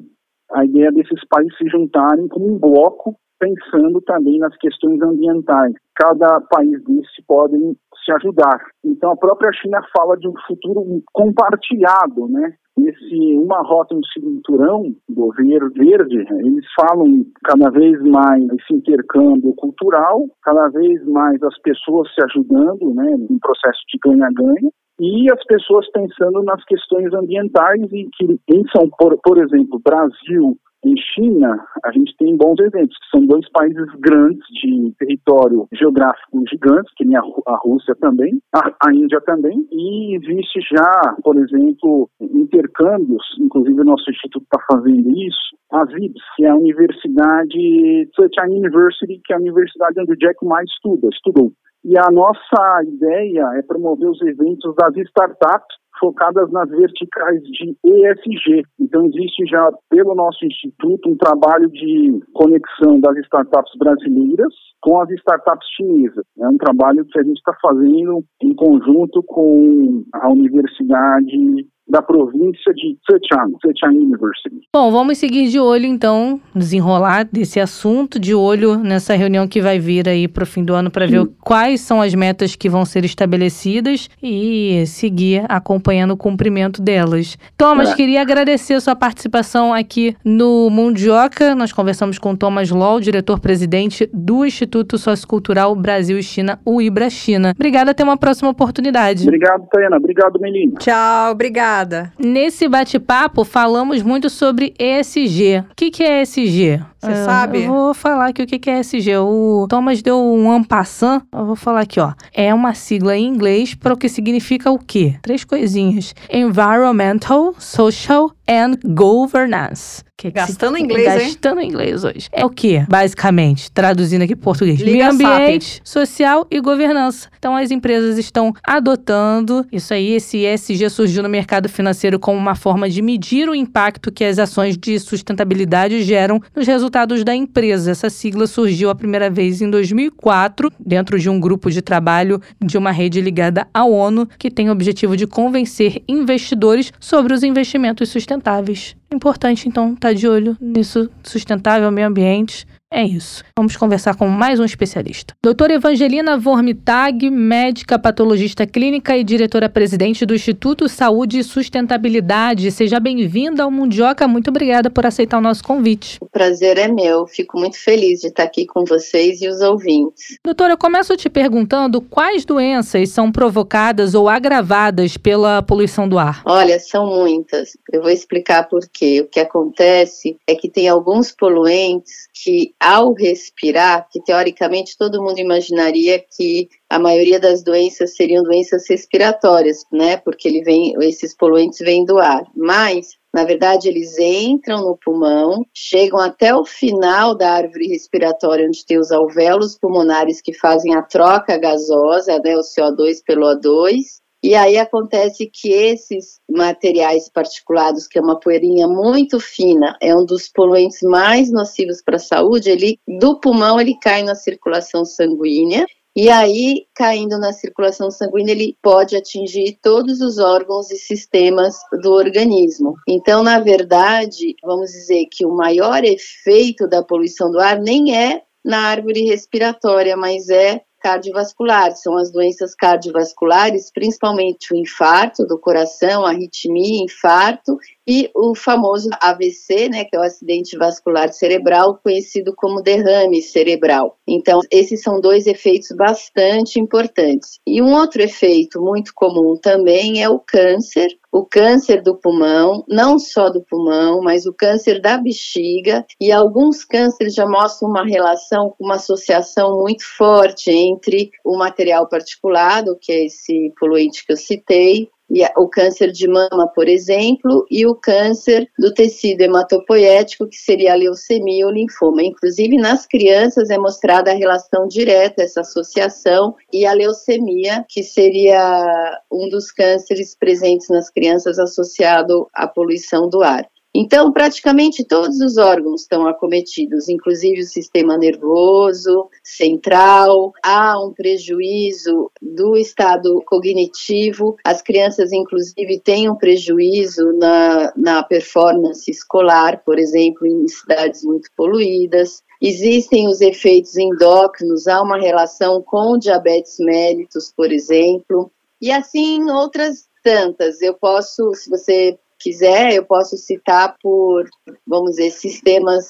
[0.52, 5.74] a ideia desses países se juntarem como um bloco pensando também nas questões ambientais.
[5.94, 8.60] Cada país desse podem se ajudar.
[8.84, 12.54] Então a própria China fala de um futuro compartilhado, né?
[12.78, 20.26] Esse uma rota um cinturão do verde, eles falam cada vez mais esse intercâmbio cultural,
[20.42, 24.70] cada vez mais as pessoas se ajudando, né, um processo de ganha-ganha
[25.00, 30.58] e as pessoas pensando nas questões ambientais e que em São por, por exemplo, Brasil
[30.84, 36.42] em China, a gente tem bons exemplos, que são dois países grandes de território geográfico
[36.48, 42.08] gigantes, que nem a, Rússia também, a, a, Índia também, e existe já, por exemplo,
[42.20, 48.58] intercâmbios, inclusive o nosso instituto está fazendo isso, a VIPS, que é a Universidade, Sunshine
[48.58, 51.52] University, que é a universidade onde o Jack mais estuda, estudou.
[51.88, 58.64] E a nossa ideia é promover os eventos das startups focadas nas verticais de ESG.
[58.80, 65.08] Então, existe já, pelo nosso instituto, um trabalho de conexão das startups brasileiras com as
[65.10, 66.24] startups chinesas.
[66.40, 72.74] É um trabalho que a gente está fazendo em conjunto com a Universidade da província
[72.74, 74.68] de Zhejiang, Zhejiang University.
[74.74, 79.78] Bom, vamos seguir de olho então, desenrolar desse assunto, de olho nessa reunião que vai
[79.78, 82.84] vir aí para o fim do ano para ver quais são as metas que vão
[82.84, 87.38] ser estabelecidas e seguir acompanhando o cumprimento delas.
[87.56, 87.94] Thomas, é.
[87.94, 91.54] queria agradecer a sua participação aqui no Mundioca.
[91.54, 97.52] Nós conversamos com Thomas Law, diretor-presidente do Instituto Sociocultural Brasil e China, o IBRA China.
[97.54, 99.22] Obrigada, até uma próxima oportunidade.
[99.22, 99.96] Obrigado, Tayana.
[99.96, 100.74] Obrigado, Melinho.
[100.78, 101.75] Tchau, obrigada.
[102.18, 105.64] Nesse bate-papo, falamos muito sobre ESG.
[105.70, 106.82] O que, que é ESG?
[107.00, 107.62] Você é, sabe?
[107.64, 109.16] Eu vou falar aqui o que é ESG.
[109.18, 111.22] O Thomas deu um ampassan.
[111.32, 112.12] Eu vou falar aqui, ó.
[112.32, 115.16] É uma sigla em inglês para o que significa o quê?
[115.22, 116.14] Três coisinhas.
[116.30, 120.04] Environmental, Social and Governance.
[120.18, 121.68] Que gastando inglês, Gastando hein?
[121.68, 122.28] inglês hoje.
[122.32, 124.80] É o que, basicamente, traduzindo aqui português?
[124.80, 127.28] Liga Meio ambiente, social e governança.
[127.38, 130.12] Então, as empresas estão adotando isso aí.
[130.12, 134.38] Esse ESG surgiu no mercado financeiro como uma forma de medir o impacto que as
[134.38, 136.85] ações de sustentabilidade geram nos resultados
[137.24, 137.90] da empresa.
[137.90, 142.78] Essa sigla surgiu a primeira vez em 2004, dentro de um grupo de trabalho de
[142.78, 148.08] uma rede ligada à ONU, que tem o objetivo de convencer investidores sobre os investimentos
[148.08, 148.96] sustentáveis.
[149.12, 152.66] Importante, então, estar tá de olho nisso, sustentável, meio ambiente.
[152.92, 153.42] É isso.
[153.58, 155.34] Vamos conversar com mais um especialista.
[155.42, 162.70] Doutora Evangelina Vormitag, médica patologista clínica e diretora-presidente do Instituto Saúde e Sustentabilidade.
[162.70, 164.28] Seja bem-vinda ao Mundioca.
[164.28, 166.18] Muito obrigada por aceitar o nosso convite.
[166.20, 167.26] O prazer é meu.
[167.26, 170.38] Fico muito feliz de estar aqui com vocês e os ouvintes.
[170.44, 176.40] Doutora, eu começo te perguntando quais doenças são provocadas ou agravadas pela poluição do ar?
[176.46, 177.76] Olha, são muitas.
[177.92, 179.22] Eu vou explicar por quê.
[179.22, 185.38] O que acontece é que tem alguns poluentes que ao respirar, que teoricamente todo mundo
[185.38, 190.16] imaginaria que a maioria das doenças seriam doenças respiratórias, né?
[190.18, 192.44] Porque ele vem, esses poluentes vêm do ar.
[192.54, 198.86] Mas na verdade, eles entram no pulmão, chegam até o final da árvore respiratória, onde
[198.86, 204.54] tem os alvéolos pulmonares que fazem a troca gasosa, né, o CO2 pelo O2, e
[204.54, 210.48] aí acontece que esses materiais particulados, que é uma poeirinha muito fina, é um dos
[210.48, 215.86] poluentes mais nocivos para a saúde, ele do pulmão ele cai na circulação sanguínea
[216.18, 222.10] e aí, caindo na circulação sanguínea, ele pode atingir todos os órgãos e sistemas do
[222.10, 222.94] organismo.
[223.06, 228.40] Então, na verdade, vamos dizer que o maior efeito da poluição do ar nem é
[228.64, 236.26] na árvore respiratória, mas é cardiovascular, são as doenças cardiovasculares, principalmente o infarto do coração,
[236.26, 242.82] arritmia, infarto e o famoso AVC, né, que é o acidente vascular cerebral, conhecido como
[242.82, 244.18] derrame cerebral.
[244.26, 247.60] Então, esses são dois efeitos bastante importantes.
[247.64, 253.18] E um outro efeito muito comum também é o câncer, o câncer do pulmão, não
[253.18, 258.74] só do pulmão, mas o câncer da bexiga, e alguns cânceres já mostram uma relação,
[258.80, 265.10] uma associação muito forte entre o material particulado, que é esse poluente que eu citei,
[265.56, 270.96] o câncer de mama, por exemplo, e o câncer do tecido hematopoético, que seria a
[270.96, 272.22] leucemia ou linfoma.
[272.22, 279.20] Inclusive, nas crianças é mostrada a relação direta, essa associação, e a leucemia, que seria
[279.30, 283.66] um dos cânceres presentes nas crianças associado à poluição do ar.
[283.98, 290.52] Então, praticamente todos os órgãos estão acometidos, inclusive o sistema nervoso central.
[290.62, 294.54] Há um prejuízo do estado cognitivo.
[294.62, 301.48] As crianças, inclusive, têm um prejuízo na, na performance escolar, por exemplo, em cidades muito
[301.56, 302.42] poluídas.
[302.60, 310.06] Existem os efeitos endócrinos, há uma relação com diabetes mellitus, por exemplo, e assim outras
[310.22, 310.82] tantas.
[310.82, 314.44] Eu posso, se você quiser, eu posso citar por,
[314.86, 316.06] vamos dizer, sistemas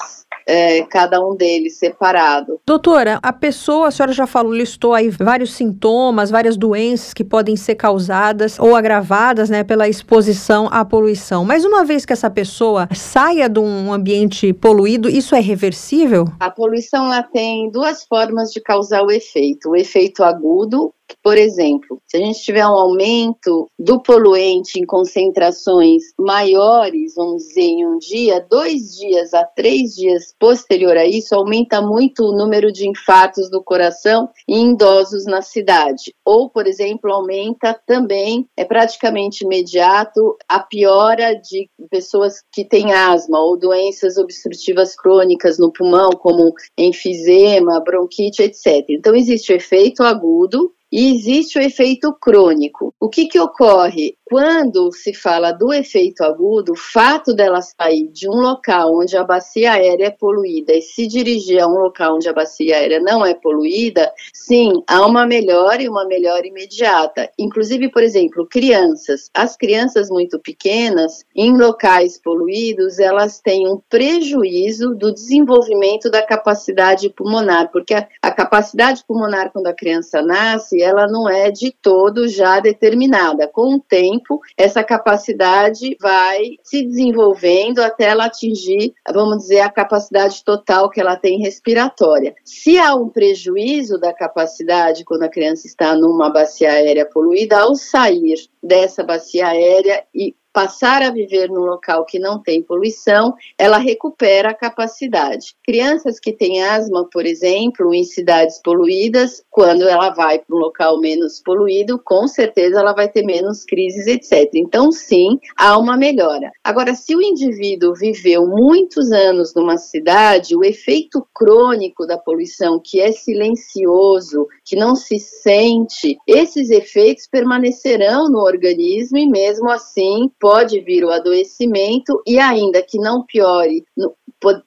[0.47, 2.61] é, cada um deles separado.
[2.65, 7.57] Doutora, a pessoa, a senhora já falou, listou aí vários sintomas, várias doenças que podem
[7.57, 11.45] ser causadas ou agravadas, né, pela exposição à poluição.
[11.45, 16.27] Mas uma vez que essa pessoa saia de um ambiente poluído, isso é reversível?
[16.39, 22.01] A poluição ela tem duas formas de causar o efeito: o efeito agudo por exemplo,
[22.07, 27.99] se a gente tiver um aumento do poluente em concentrações maiores, vamos dizer, em um
[27.99, 33.51] dia, dois dias a três dias posterior a isso, aumenta muito o número de infartos
[33.51, 36.15] do coração em idosos na cidade.
[36.25, 43.41] Ou, por exemplo, aumenta também, é praticamente imediato, a piora de pessoas que têm asma
[43.41, 48.85] ou doenças obstrutivas crônicas no pulmão, como enfisema, bronquite, etc.
[48.91, 52.95] Então, existe o efeito agudo, e existe o efeito crônico.
[53.01, 54.17] O que, que ocorre?
[54.29, 59.23] Quando se fala do efeito agudo, o fato dela sair de um local onde a
[59.23, 63.25] bacia aérea é poluída e se dirigir a um local onde a bacia aérea não
[63.25, 67.31] é poluída, sim, há uma melhora e uma melhora imediata.
[67.39, 69.31] Inclusive, por exemplo, crianças.
[69.33, 77.11] As crianças muito pequenas, em locais poluídos, elas têm um prejuízo do desenvolvimento da capacidade
[77.11, 82.27] pulmonar, porque a, a capacidade pulmonar, quando a criança nasce, ela não é de todo
[82.27, 83.47] já determinada.
[83.47, 89.71] Com o tempo, tempo, essa capacidade vai se desenvolvendo até ela atingir, vamos dizer, a
[89.71, 92.35] capacidade total que ela tem respiratória.
[92.45, 97.75] Se há um prejuízo da capacidade quando a criança está numa bacia aérea poluída, ao
[97.75, 103.77] sair dessa bacia aérea e passar a viver num local que não tem poluição, ela
[103.77, 105.55] recupera a capacidade.
[105.63, 110.99] Crianças que têm asma, por exemplo, em cidades poluídas, quando ela vai para um local
[110.99, 114.49] menos poluído, com certeza ela vai ter menos crises, etc.
[114.55, 116.51] Então, sim, há uma melhora.
[116.65, 122.99] Agora, se o indivíduo viveu muitos anos numa cidade, o efeito crônico da poluição, que
[122.99, 130.79] é silencioso, que não se sente, esses efeitos permanecerão no organismo e mesmo assim pode
[130.79, 133.85] vir o adoecimento e ainda que não piore,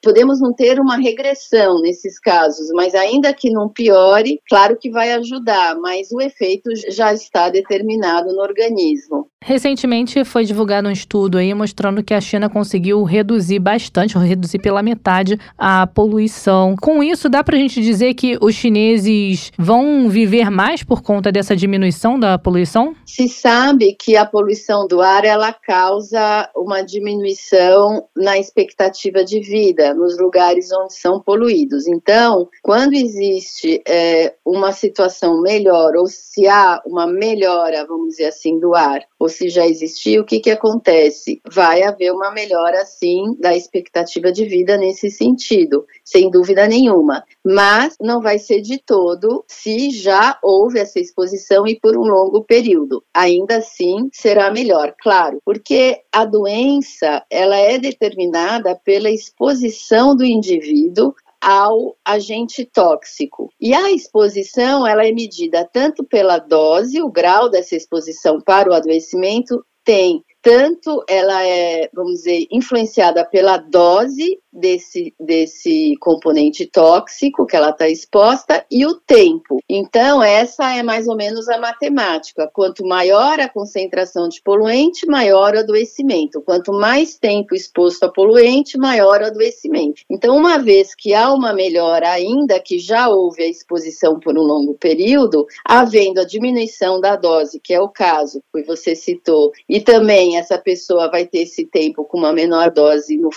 [0.01, 5.11] podemos não ter uma regressão nesses casos, mas ainda que não piore, claro que vai
[5.13, 9.27] ajudar, mas o efeito já está determinado no organismo.
[9.41, 14.59] Recentemente foi divulgado um estudo aí mostrando que a China conseguiu reduzir bastante, ou reduzir
[14.59, 16.75] pela metade a poluição.
[16.81, 21.31] Com isso, dá para a gente dizer que os chineses vão viver mais por conta
[21.31, 22.93] dessa diminuição da poluição?
[23.05, 29.58] Se sabe que a poluição do ar ela causa uma diminuição na expectativa de vida
[29.95, 31.87] nos lugares onde são poluídos.
[31.87, 38.59] Então, quando existe é, uma situação melhor ou se há uma melhora, vamos dizer assim,
[38.59, 41.41] do ar, ou se já existia, o que, que acontece?
[41.51, 47.23] Vai haver uma melhora, sim, da expectativa de vida nesse sentido, sem dúvida nenhuma.
[47.45, 52.43] Mas não vai ser de todo se já houve essa exposição e por um longo
[52.45, 53.03] período.
[53.13, 61.13] Ainda assim, será melhor, claro, porque a doença ela é determinada pela exposição do indivíduo
[61.41, 63.49] ao agente tóxico.
[63.59, 68.73] E a exposição ela é medida tanto pela dose, o grau dessa exposição para o
[68.73, 77.55] adoecimento tem tanto ela é, vamos dizer, influenciada pela dose desse, desse componente tóxico que
[77.55, 79.59] ela está exposta e o tempo.
[79.69, 82.49] Então, essa é mais ou menos a matemática.
[82.53, 86.41] Quanto maior a concentração de poluente, maior o adoecimento.
[86.41, 90.01] Quanto mais tempo exposto a poluente, maior o adoecimento.
[90.09, 94.41] Então, uma vez que há uma melhora, ainda que já houve a exposição por um
[94.41, 99.79] longo período, havendo a diminuição da dose, que é o caso que você citou, e
[99.79, 103.29] também essa pessoa vai ter esse tempo com uma menor dose no,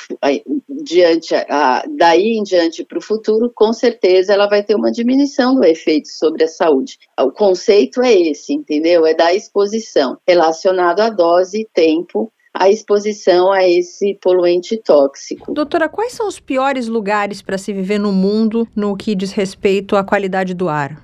[0.82, 4.92] diante diante, a, daí em diante para o futuro, com certeza ela vai ter uma
[4.92, 6.98] diminuição do efeito sobre a saúde.
[7.18, 9.04] O conceito é esse, entendeu?
[9.04, 15.54] É da exposição, relacionado à dose e tempo a exposição a esse poluente tóxico.
[15.54, 19.96] Doutora, quais são os piores lugares para se viver no mundo no que diz respeito
[19.96, 21.02] à qualidade do ar?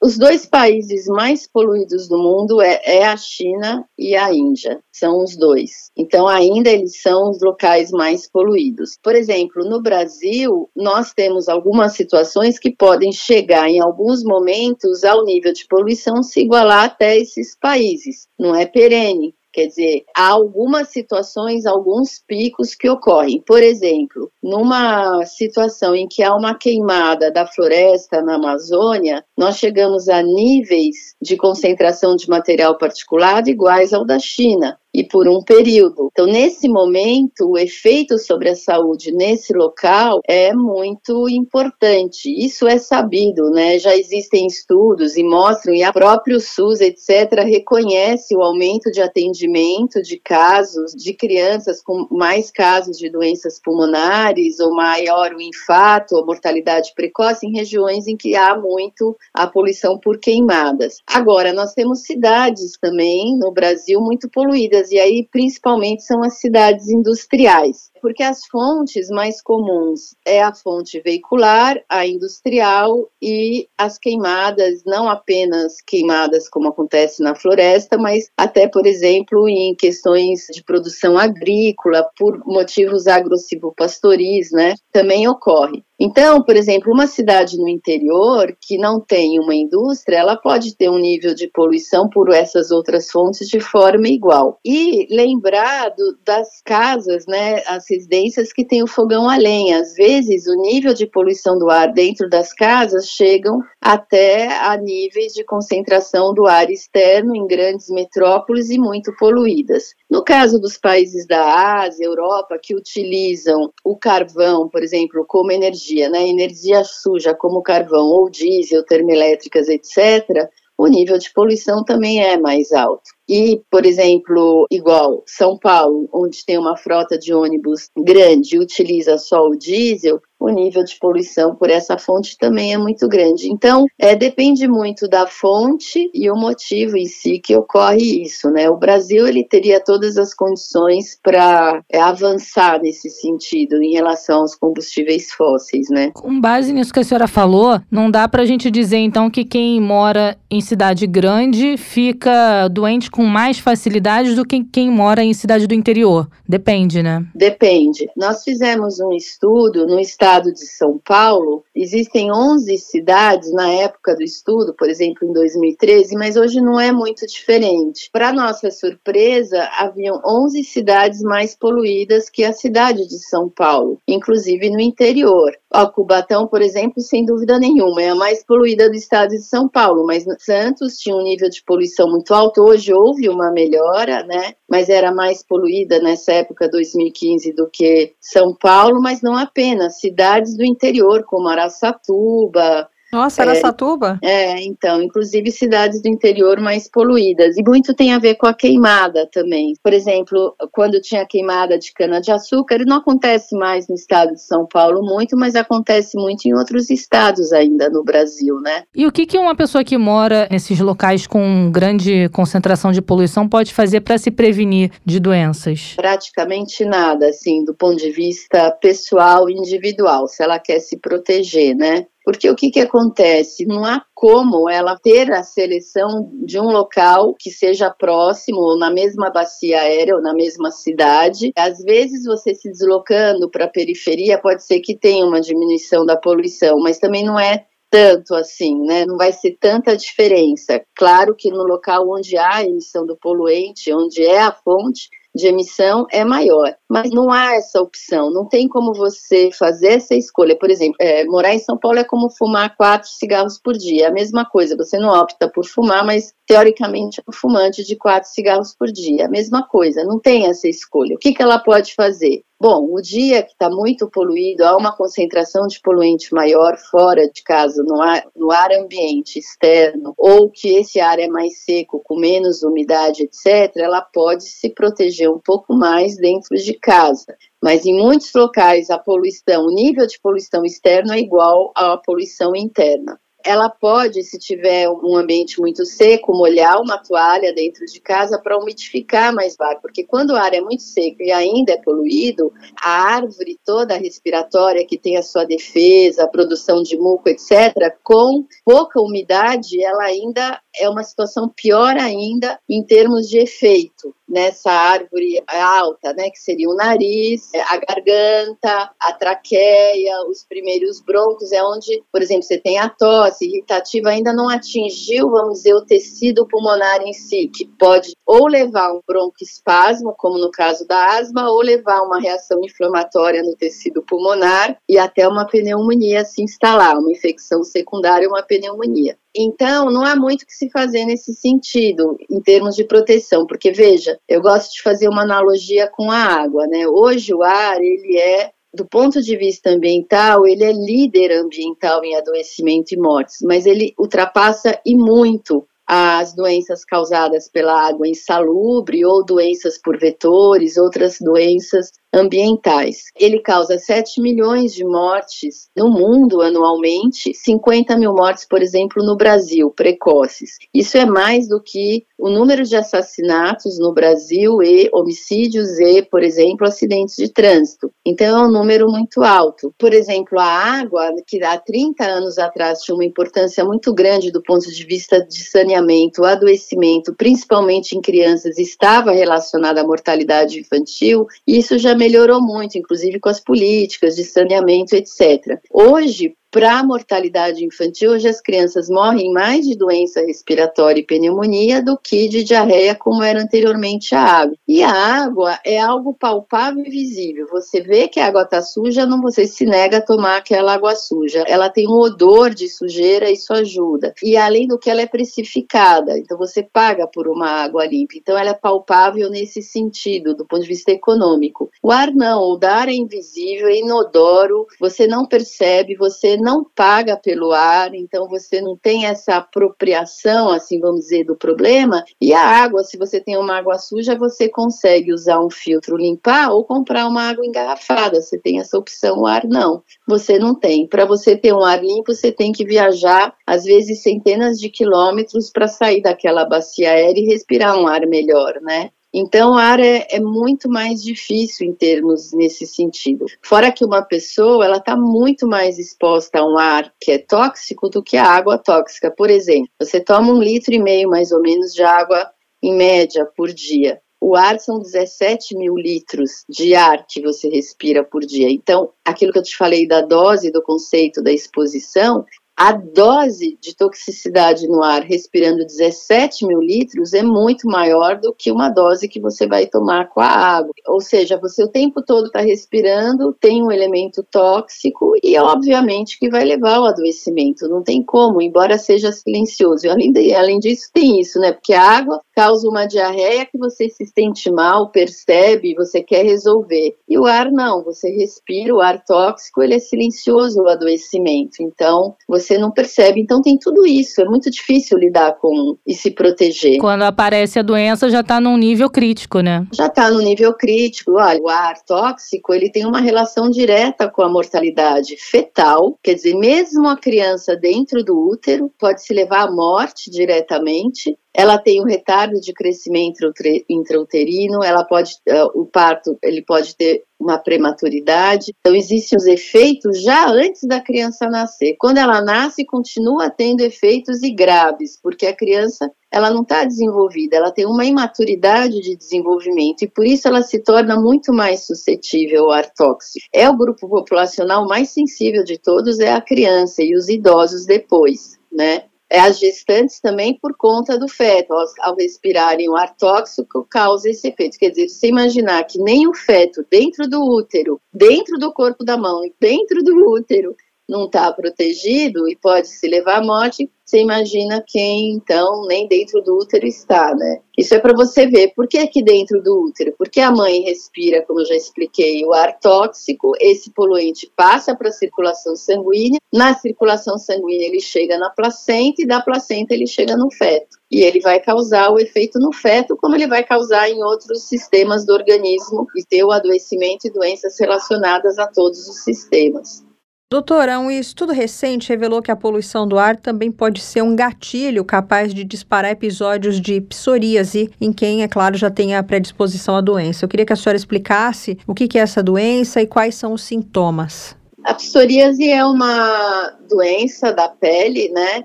[0.00, 5.18] Os dois países mais poluídos do mundo é, é, a China e a Índia, são
[5.18, 5.90] os dois.
[5.96, 8.96] Então, ainda eles são os locais mais poluídos.
[9.02, 15.24] Por exemplo, no Brasil, nós temos algumas situações que podem chegar em alguns momentos ao
[15.24, 18.28] nível de poluição se igualar até esses países.
[18.38, 23.42] Não é perene, Quer dizer, há algumas situações, alguns picos que ocorrem.
[23.46, 30.08] Por exemplo, numa situação em que há uma queimada da floresta na Amazônia, nós chegamos
[30.08, 36.08] a níveis de concentração de material particulado iguais ao da China e por um período.
[36.12, 42.28] Então, nesse momento, o efeito sobre a saúde nesse local é muito importante.
[42.28, 43.78] Isso é sabido, né?
[43.78, 50.02] Já existem estudos e mostram, e a próprio SUS, etc., reconhece o aumento de atendimento
[50.02, 56.26] de casos de crianças com mais casos de doenças pulmonares, ou maior o infarto, ou
[56.26, 60.98] mortalidade precoce em regiões em que há muito a poluição por queimadas.
[61.06, 66.88] Agora, nós temos cidades também no Brasil muito poluídas e aí principalmente são as cidades
[66.88, 74.82] industriais porque as fontes mais comuns é a fonte veicular, a industrial e as queimadas,
[74.84, 81.16] não apenas queimadas como acontece na floresta, mas até, por exemplo, em questões de produção
[81.16, 85.84] agrícola, por motivos agrossilvopastoris, né, também ocorre.
[86.04, 90.90] Então, por exemplo, uma cidade no interior que não tem uma indústria, ela pode ter
[90.90, 94.58] um nível de poluição por essas outras fontes de forma igual.
[94.66, 99.80] E lembrar do, das casas, né, as residências que têm o fogão a lenha.
[99.80, 105.32] Às vezes, o nível de poluição do ar dentro das casas chegam até a níveis
[105.32, 109.94] de concentração do ar externo em grandes metrópoles e muito poluídas.
[110.10, 116.08] No caso dos países da Ásia, Europa, que utilizam o carvão, por exemplo, como energia,
[116.08, 122.36] né, energia suja como carvão ou diesel, termoelétricas, etc., o nível de poluição também é
[122.36, 123.10] mais alto.
[123.32, 129.16] E, por exemplo, igual São Paulo, onde tem uma frota de ônibus grande e utiliza
[129.16, 133.48] só o diesel, o nível de poluição por essa fonte também é muito grande.
[133.48, 138.68] Então, é, depende muito da fonte e o motivo em si que ocorre isso, né?
[138.68, 144.54] O Brasil ele teria todas as condições para é, avançar nesse sentido em relação aos
[144.54, 146.10] combustíveis fósseis, né?
[146.12, 149.44] Com base nisso que a senhora falou, não dá para a gente dizer então que
[149.44, 155.32] quem mora em cidade grande fica doente com mais facilidade do que quem mora em
[155.32, 156.28] cidade do interior.
[156.48, 157.24] Depende, né?
[157.34, 158.08] Depende.
[158.16, 161.64] Nós fizemos um estudo no estado de São Paulo.
[161.74, 166.92] Existem 11 cidades na época do estudo, por exemplo, em 2013, mas hoje não é
[166.92, 168.10] muito diferente.
[168.12, 174.70] Para nossa surpresa, haviam 11 cidades mais poluídas que a cidade de São Paulo, inclusive
[174.70, 175.52] no interior.
[175.74, 179.68] Ó, Cubatão, por exemplo, sem dúvida nenhuma, é a mais poluída do estado de São
[179.68, 182.62] Paulo, mas Santos tinha um nível de poluição muito alto.
[182.62, 184.54] Hoje houve uma melhora, né?
[184.68, 190.00] Mas era mais poluída nessa época, 2015, do que São Paulo, mas não apenas.
[190.00, 194.18] Cidades do interior, como Araçatuba, nossa, Araçatuba?
[194.22, 197.56] É, é, então, inclusive cidades do interior mais poluídas.
[197.58, 199.74] E muito tem a ver com a queimada também.
[199.82, 205.02] Por exemplo, quando tinha queimada de cana-de-açúcar, não acontece mais no estado de São Paulo
[205.02, 208.84] muito, mas acontece muito em outros estados ainda no Brasil, né?
[208.94, 213.46] E o que, que uma pessoa que mora nesses locais com grande concentração de poluição
[213.46, 215.94] pode fazer para se prevenir de doenças?
[215.96, 221.76] Praticamente nada, assim, do ponto de vista pessoal e individual, se ela quer se proteger,
[221.76, 222.06] né?
[222.24, 223.66] Porque o que, que acontece?
[223.66, 228.90] Não há como ela ter a seleção de um local que seja próximo, ou na
[228.90, 231.52] mesma bacia aérea, ou na mesma cidade.
[231.56, 236.16] Às vezes, você se deslocando para a periferia, pode ser que tenha uma diminuição da
[236.16, 239.04] poluição, mas também não é tanto assim, né?
[239.04, 240.82] Não vai ser tanta diferença.
[240.96, 246.06] Claro que no local onde há emissão do poluente, onde é a fonte, de emissão
[246.10, 246.74] é maior.
[246.92, 250.54] Mas não há essa opção, não tem como você fazer essa escolha.
[250.58, 254.04] Por exemplo, é, morar em São Paulo é como fumar quatro cigarros por dia.
[254.04, 257.96] É a mesma coisa, você não opta por fumar, mas teoricamente é um fumante de
[257.96, 259.24] quatro cigarros por dia.
[259.24, 261.14] A mesma coisa, não tem essa escolha.
[261.14, 262.42] O que, que ela pode fazer?
[262.62, 267.42] Bom, o dia que está muito poluído, há uma concentração de poluente maior fora de
[267.42, 272.16] casa, no ar, no ar ambiente externo, ou que esse ar é mais seco, com
[272.16, 277.36] menos umidade, etc., ela pode se proteger um pouco mais dentro de casa.
[277.62, 282.54] Mas em muitos locais a poluição, o nível de poluição externo é igual à poluição
[282.54, 288.38] interna ela pode, se tiver um ambiente muito seco, molhar uma toalha dentro de casa
[288.38, 292.52] para umidificar mais o porque quando o ar é muito seco e ainda é poluído,
[292.82, 298.44] a árvore toda respiratória que tem a sua defesa, a produção de muco, etc., com
[298.64, 305.42] pouca umidade, ela ainda é uma situação pior ainda em termos de efeito nessa árvore
[305.46, 312.02] alta, né, que seria o nariz, a garganta, a traqueia, os primeiros broncos, é onde,
[312.10, 317.02] por exemplo, você tem a tosse irritativa, ainda não atingiu, vamos dizer, o tecido pulmonar
[317.02, 322.00] em si, que pode ou levar um broncoespasmo, como no caso da asma, ou levar
[322.00, 328.26] uma reação inflamatória no tecido pulmonar e até uma pneumonia se instalar, uma infecção secundária,
[328.26, 329.18] uma pneumonia.
[329.34, 334.18] Então, não há muito que se fazer nesse sentido, em termos de proteção, porque veja,
[334.28, 336.86] eu gosto de fazer uma analogia com a água, né?
[336.86, 342.16] Hoje o ar, ele é do ponto de vista ambiental, ele é líder ambiental em
[342.16, 349.24] adoecimento e mortes, mas ele ultrapassa e muito as doenças causadas pela água insalubre ou
[349.24, 353.04] doenças por vetores, outras doenças ambientais.
[353.18, 359.16] Ele causa 7 milhões de mortes no mundo anualmente, 50 mil mortes, por exemplo, no
[359.16, 360.58] Brasil, precoces.
[360.74, 366.22] Isso é mais do que o número de assassinatos no Brasil e homicídios e, por
[366.22, 367.90] exemplo, acidentes de trânsito.
[368.06, 369.74] Então é um número muito alto.
[369.78, 374.42] Por exemplo, a água, que há 30 anos atrás tinha uma importância muito grande do
[374.42, 381.78] ponto de vista de saneamento, adoecimento, principalmente em crianças, estava relacionada à mortalidade infantil, isso
[381.78, 385.60] já melhorou muito, inclusive com as políticas de saneamento, etc.
[385.70, 391.82] Hoje, para a mortalidade infantil, hoje as crianças morrem mais de doença respiratória e pneumonia
[391.82, 394.54] do que de diarreia, como era anteriormente a água.
[394.68, 397.46] E a água é algo palpável e visível.
[397.50, 400.94] Você vê que a água está suja, não você se nega a tomar aquela água
[400.94, 401.42] suja.
[401.48, 404.12] Ela tem um odor de sujeira, isso ajuda.
[404.22, 408.12] E além do que ela é precificada, então você paga por uma água limpa.
[408.14, 411.70] Então ela é palpável nesse sentido, do ponto de vista econômico.
[411.82, 417.16] O ar não, o ar é invisível, é inodoro, você não percebe, você não paga
[417.16, 422.04] pelo ar, então você não tem essa apropriação, assim vamos dizer, do problema.
[422.20, 426.50] E a água, se você tem uma água suja, você consegue usar um filtro limpar
[426.50, 428.20] ou comprar uma água engarrafada.
[428.20, 429.82] Você tem essa opção, o ar não.
[430.06, 430.86] Você não tem.
[430.86, 435.50] Para você ter um ar limpo, você tem que viajar, às vezes, centenas de quilômetros
[435.50, 438.90] para sair daquela bacia aérea e respirar um ar melhor, né?
[439.14, 443.26] Então, o ar é, é, muito mais difícil em termos nesse sentido.
[443.42, 447.90] Fora que uma pessoa, ela está muito mais exposta a um ar que é tóxico
[447.90, 449.10] do que a água tóxica.
[449.10, 452.30] Por exemplo, você toma um litro e meio, mais ou menos, de água,
[452.62, 454.00] em média, por dia.
[454.24, 458.48] O ar são 17 mil litros de ar que você respira por dia.
[458.48, 462.24] Então, aquilo que eu te falei da dose, do conceito da exposição,
[462.64, 468.52] a dose de toxicidade no ar respirando 17 mil litros é muito maior do que
[468.52, 470.70] uma dose que você vai tomar com a água.
[470.86, 476.30] Ou seja, você o tempo todo está respirando, tem um elemento tóxico e, obviamente, que
[476.30, 477.68] vai levar ao adoecimento.
[477.68, 479.86] Não tem como, embora seja silencioso.
[479.86, 481.50] E, além, de, além disso, tem isso, né?
[481.50, 486.96] Porque a água causa uma diarreia que você se sente mal, percebe, você quer resolver.
[487.08, 491.60] E o ar não, você respira, o ar tóxico, ele é silencioso o adoecimento.
[491.60, 493.20] Então, você você não percebe.
[493.20, 494.20] Então tem tudo isso.
[494.20, 496.78] É muito difícil lidar com e se proteger.
[496.78, 499.66] Quando aparece a doença, já está num nível crítico, né?
[499.72, 501.12] Já está no nível crítico.
[501.12, 505.98] Olha, o ar tóxico ele tem uma relação direta com a mortalidade fetal.
[506.02, 511.58] Quer dizer, mesmo a criança dentro do útero pode se levar à morte diretamente ela
[511.58, 513.32] tem um retardo de crescimento
[513.68, 518.52] intrauterino, ela pode, uh, o parto, ele pode ter uma prematuridade.
[518.60, 521.76] Então, existem os efeitos já antes da criança nascer.
[521.78, 527.36] Quando ela nasce, continua tendo efeitos e graves, porque a criança ela não está desenvolvida,
[527.36, 532.44] ela tem uma imaturidade de desenvolvimento e por isso ela se torna muito mais suscetível
[532.44, 533.24] ao ar tóxico.
[533.32, 538.38] É o grupo populacional mais sensível de todos, é a criança e os idosos depois,
[538.52, 538.84] né?
[539.12, 544.08] É, as gestantes também por conta do feto, ao, ao respirarem o ar tóxico, causa
[544.08, 544.58] esse efeito.
[544.58, 548.96] Quer dizer, você imaginar que nem o feto dentro do útero, dentro do corpo da
[548.96, 550.56] mão e dentro do útero
[550.88, 556.22] não está protegido e pode se levar à morte, você imagina quem então nem dentro
[556.22, 557.40] do útero está, né?
[557.58, 558.52] Isso é para você ver.
[558.54, 559.94] Por que aqui dentro do útero?
[559.98, 564.88] Porque a mãe respira, como eu já expliquei, o ar tóxico, esse poluente passa para
[564.88, 570.16] a circulação sanguínea, na circulação sanguínea ele chega na placenta e da placenta ele chega
[570.16, 570.78] no feto.
[570.90, 575.04] E ele vai causar o efeito no feto, como ele vai causar em outros sistemas
[575.04, 579.84] do organismo e ter o adoecimento e doenças relacionadas a todos os sistemas.
[580.32, 584.82] Doutora, um estudo recente revelou que a poluição do ar também pode ser um gatilho
[584.82, 589.82] capaz de disparar episódios de psoríase em quem, é claro, já tem a predisposição à
[589.82, 590.24] doença.
[590.24, 593.42] Eu queria que a senhora explicasse o que é essa doença e quais são os
[593.42, 594.34] sintomas.
[594.64, 598.42] A psoríase é uma doença da pele, né?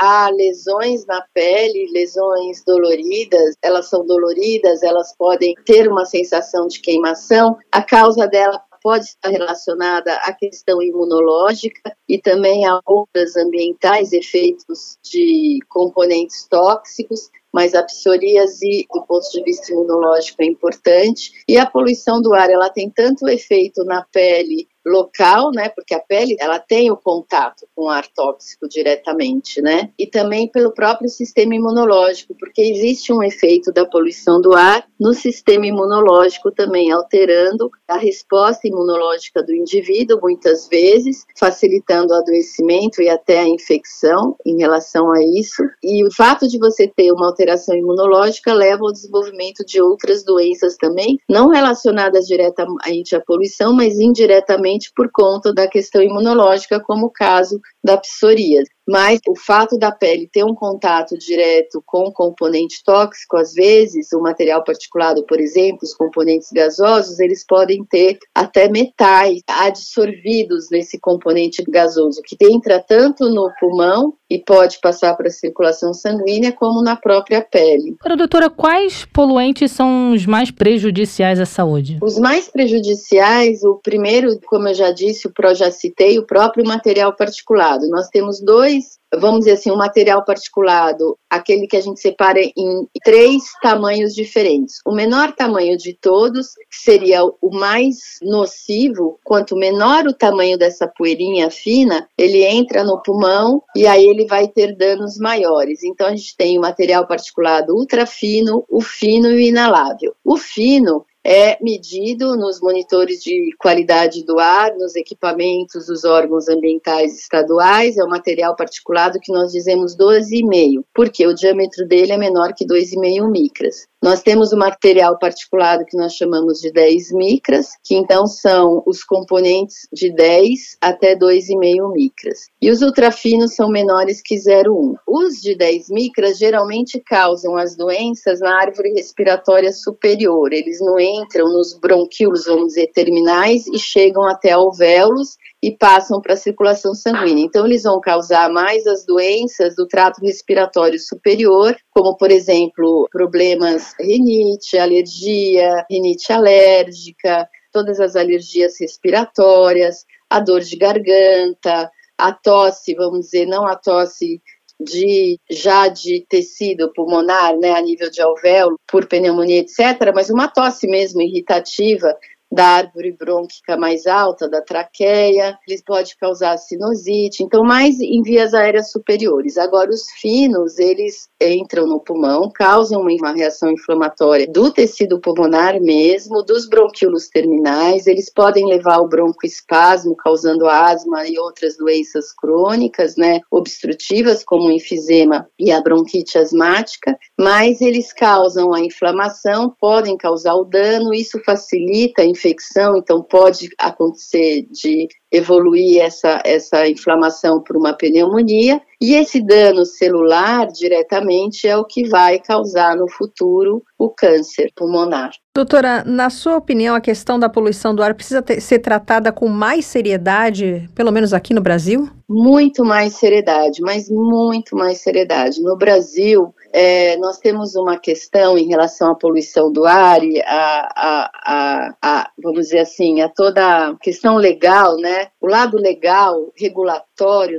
[0.00, 6.80] há lesões na pele, lesões doloridas, elas são doloridas, elas podem ter uma sensação de
[6.80, 7.56] queimação.
[7.72, 14.98] A causa dela pode estar relacionada à questão imunológica e também a outras ambientais, efeitos
[15.04, 21.32] de componentes tóxicos, mas a psoríase, do ponto de vista imunológico, é importante.
[21.48, 25.68] E a poluição do ar, ela tem tanto efeito na pele local, né?
[25.68, 29.90] Porque a pele ela tem o contato com o ar tóxico diretamente, né?
[29.98, 35.14] E também pelo próprio sistema imunológico, porque existe um efeito da poluição do ar no
[35.14, 43.08] sistema imunológico também, alterando a resposta imunológica do indivíduo muitas vezes, facilitando o adoecimento e
[43.08, 45.62] até a infecção em relação a isso.
[45.82, 50.76] E o fato de você ter uma alteração imunológica leva ao desenvolvimento de outras doenças
[50.76, 57.10] também, não relacionadas diretamente à poluição, mas indiretamente por conta da questão imunológica, como o
[57.10, 58.70] caso da psoríase.
[58.88, 64.12] Mas o fato da pele ter um contato direto com o componente tóxico, às vezes,
[64.14, 70.98] o material particulado, por exemplo, os componentes gasosos, eles podem ter até metais adsorvidos nesse
[70.98, 76.82] componente gasoso, que entra tanto no pulmão e pode passar para a circulação sanguínea, como
[76.82, 77.96] na própria pele.
[78.00, 81.98] Agora, doutora, quais poluentes são os mais prejudiciais à saúde?
[82.02, 87.14] Os mais prejudiciais, o primeiro, como eu já disse, o já citei, o próprio material
[87.14, 87.88] particulado.
[87.88, 88.77] Nós temos dois
[89.16, 94.80] vamos dizer assim, um material particulado, aquele que a gente separa em três tamanhos diferentes.
[94.86, 101.50] O menor tamanho de todos seria o mais nocivo, quanto menor o tamanho dessa poeirinha
[101.50, 105.82] fina, ele entra no pulmão e aí ele vai ter danos maiores.
[105.82, 110.14] Então a gente tem o material particulado ultra fino, o fino e o inalável.
[110.24, 117.18] O fino é medido nos monitores de qualidade do ar, nos equipamentos dos órgãos ambientais
[117.18, 122.54] estaduais, é um material particulado que nós dizemos 12,5, porque o diâmetro dele é menor
[122.54, 123.86] que 2,5 micras.
[124.00, 129.02] Nós temos o material particulado que nós chamamos de 10 micras, que então são os
[129.02, 132.46] componentes de 10 até 2,5 micras.
[132.62, 134.94] E os ultrafinos são menores que 0,1.
[135.04, 140.52] Os de 10 micras geralmente causam as doenças na árvore respiratória superior.
[140.52, 146.34] Eles não entram nos bronquíolos, vamos dizer, terminais e chegam até alvéolos e passam para
[146.34, 147.44] a circulação sanguínea.
[147.44, 153.94] Então, eles vão causar mais as doenças do trato respiratório superior, como, por exemplo, problemas
[153.98, 163.26] rinite, alergia, rinite alérgica, todas as alergias respiratórias, a dor de garganta, a tosse, vamos
[163.26, 164.42] dizer, não a tosse
[164.80, 170.48] de já de tecido pulmonar, né, a nível de alvéolo, por pneumonia, etc., mas uma
[170.48, 172.16] tosse mesmo irritativa,
[172.50, 178.54] da árvore brônquica mais alta, da traqueia, eles pode causar sinusite, então mais em vias
[178.54, 179.58] aéreas superiores.
[179.58, 186.42] Agora os finos, eles entram no pulmão, causam uma reação inflamatória do tecido pulmonar mesmo,
[186.42, 193.40] dos bronquíolos terminais, eles podem levar ao broncoespasmo, causando asma e outras doenças crônicas, né,
[193.50, 200.54] obstrutivas, como o enfisema e a bronquite asmática, mas eles causam a inflamação, podem causar
[200.54, 207.76] o dano, isso facilita a infecção, então pode acontecer de evoluir essa, essa inflamação por
[207.76, 214.08] uma pneumonia, e esse dano celular diretamente é o que vai causar no futuro o
[214.08, 215.30] câncer pulmonar.
[215.54, 219.48] Doutora, na sua opinião, a questão da poluição do ar precisa ter, ser tratada com
[219.48, 222.08] mais seriedade, pelo menos aqui no Brasil?
[222.28, 225.60] Muito mais seriedade, mas muito mais seriedade.
[225.60, 230.88] No Brasil, é, nós temos uma questão em relação à poluição do ar e a,
[230.94, 235.28] a, a, a, vamos dizer assim, a toda a questão legal, né?
[235.40, 237.07] O lado legal, regulatório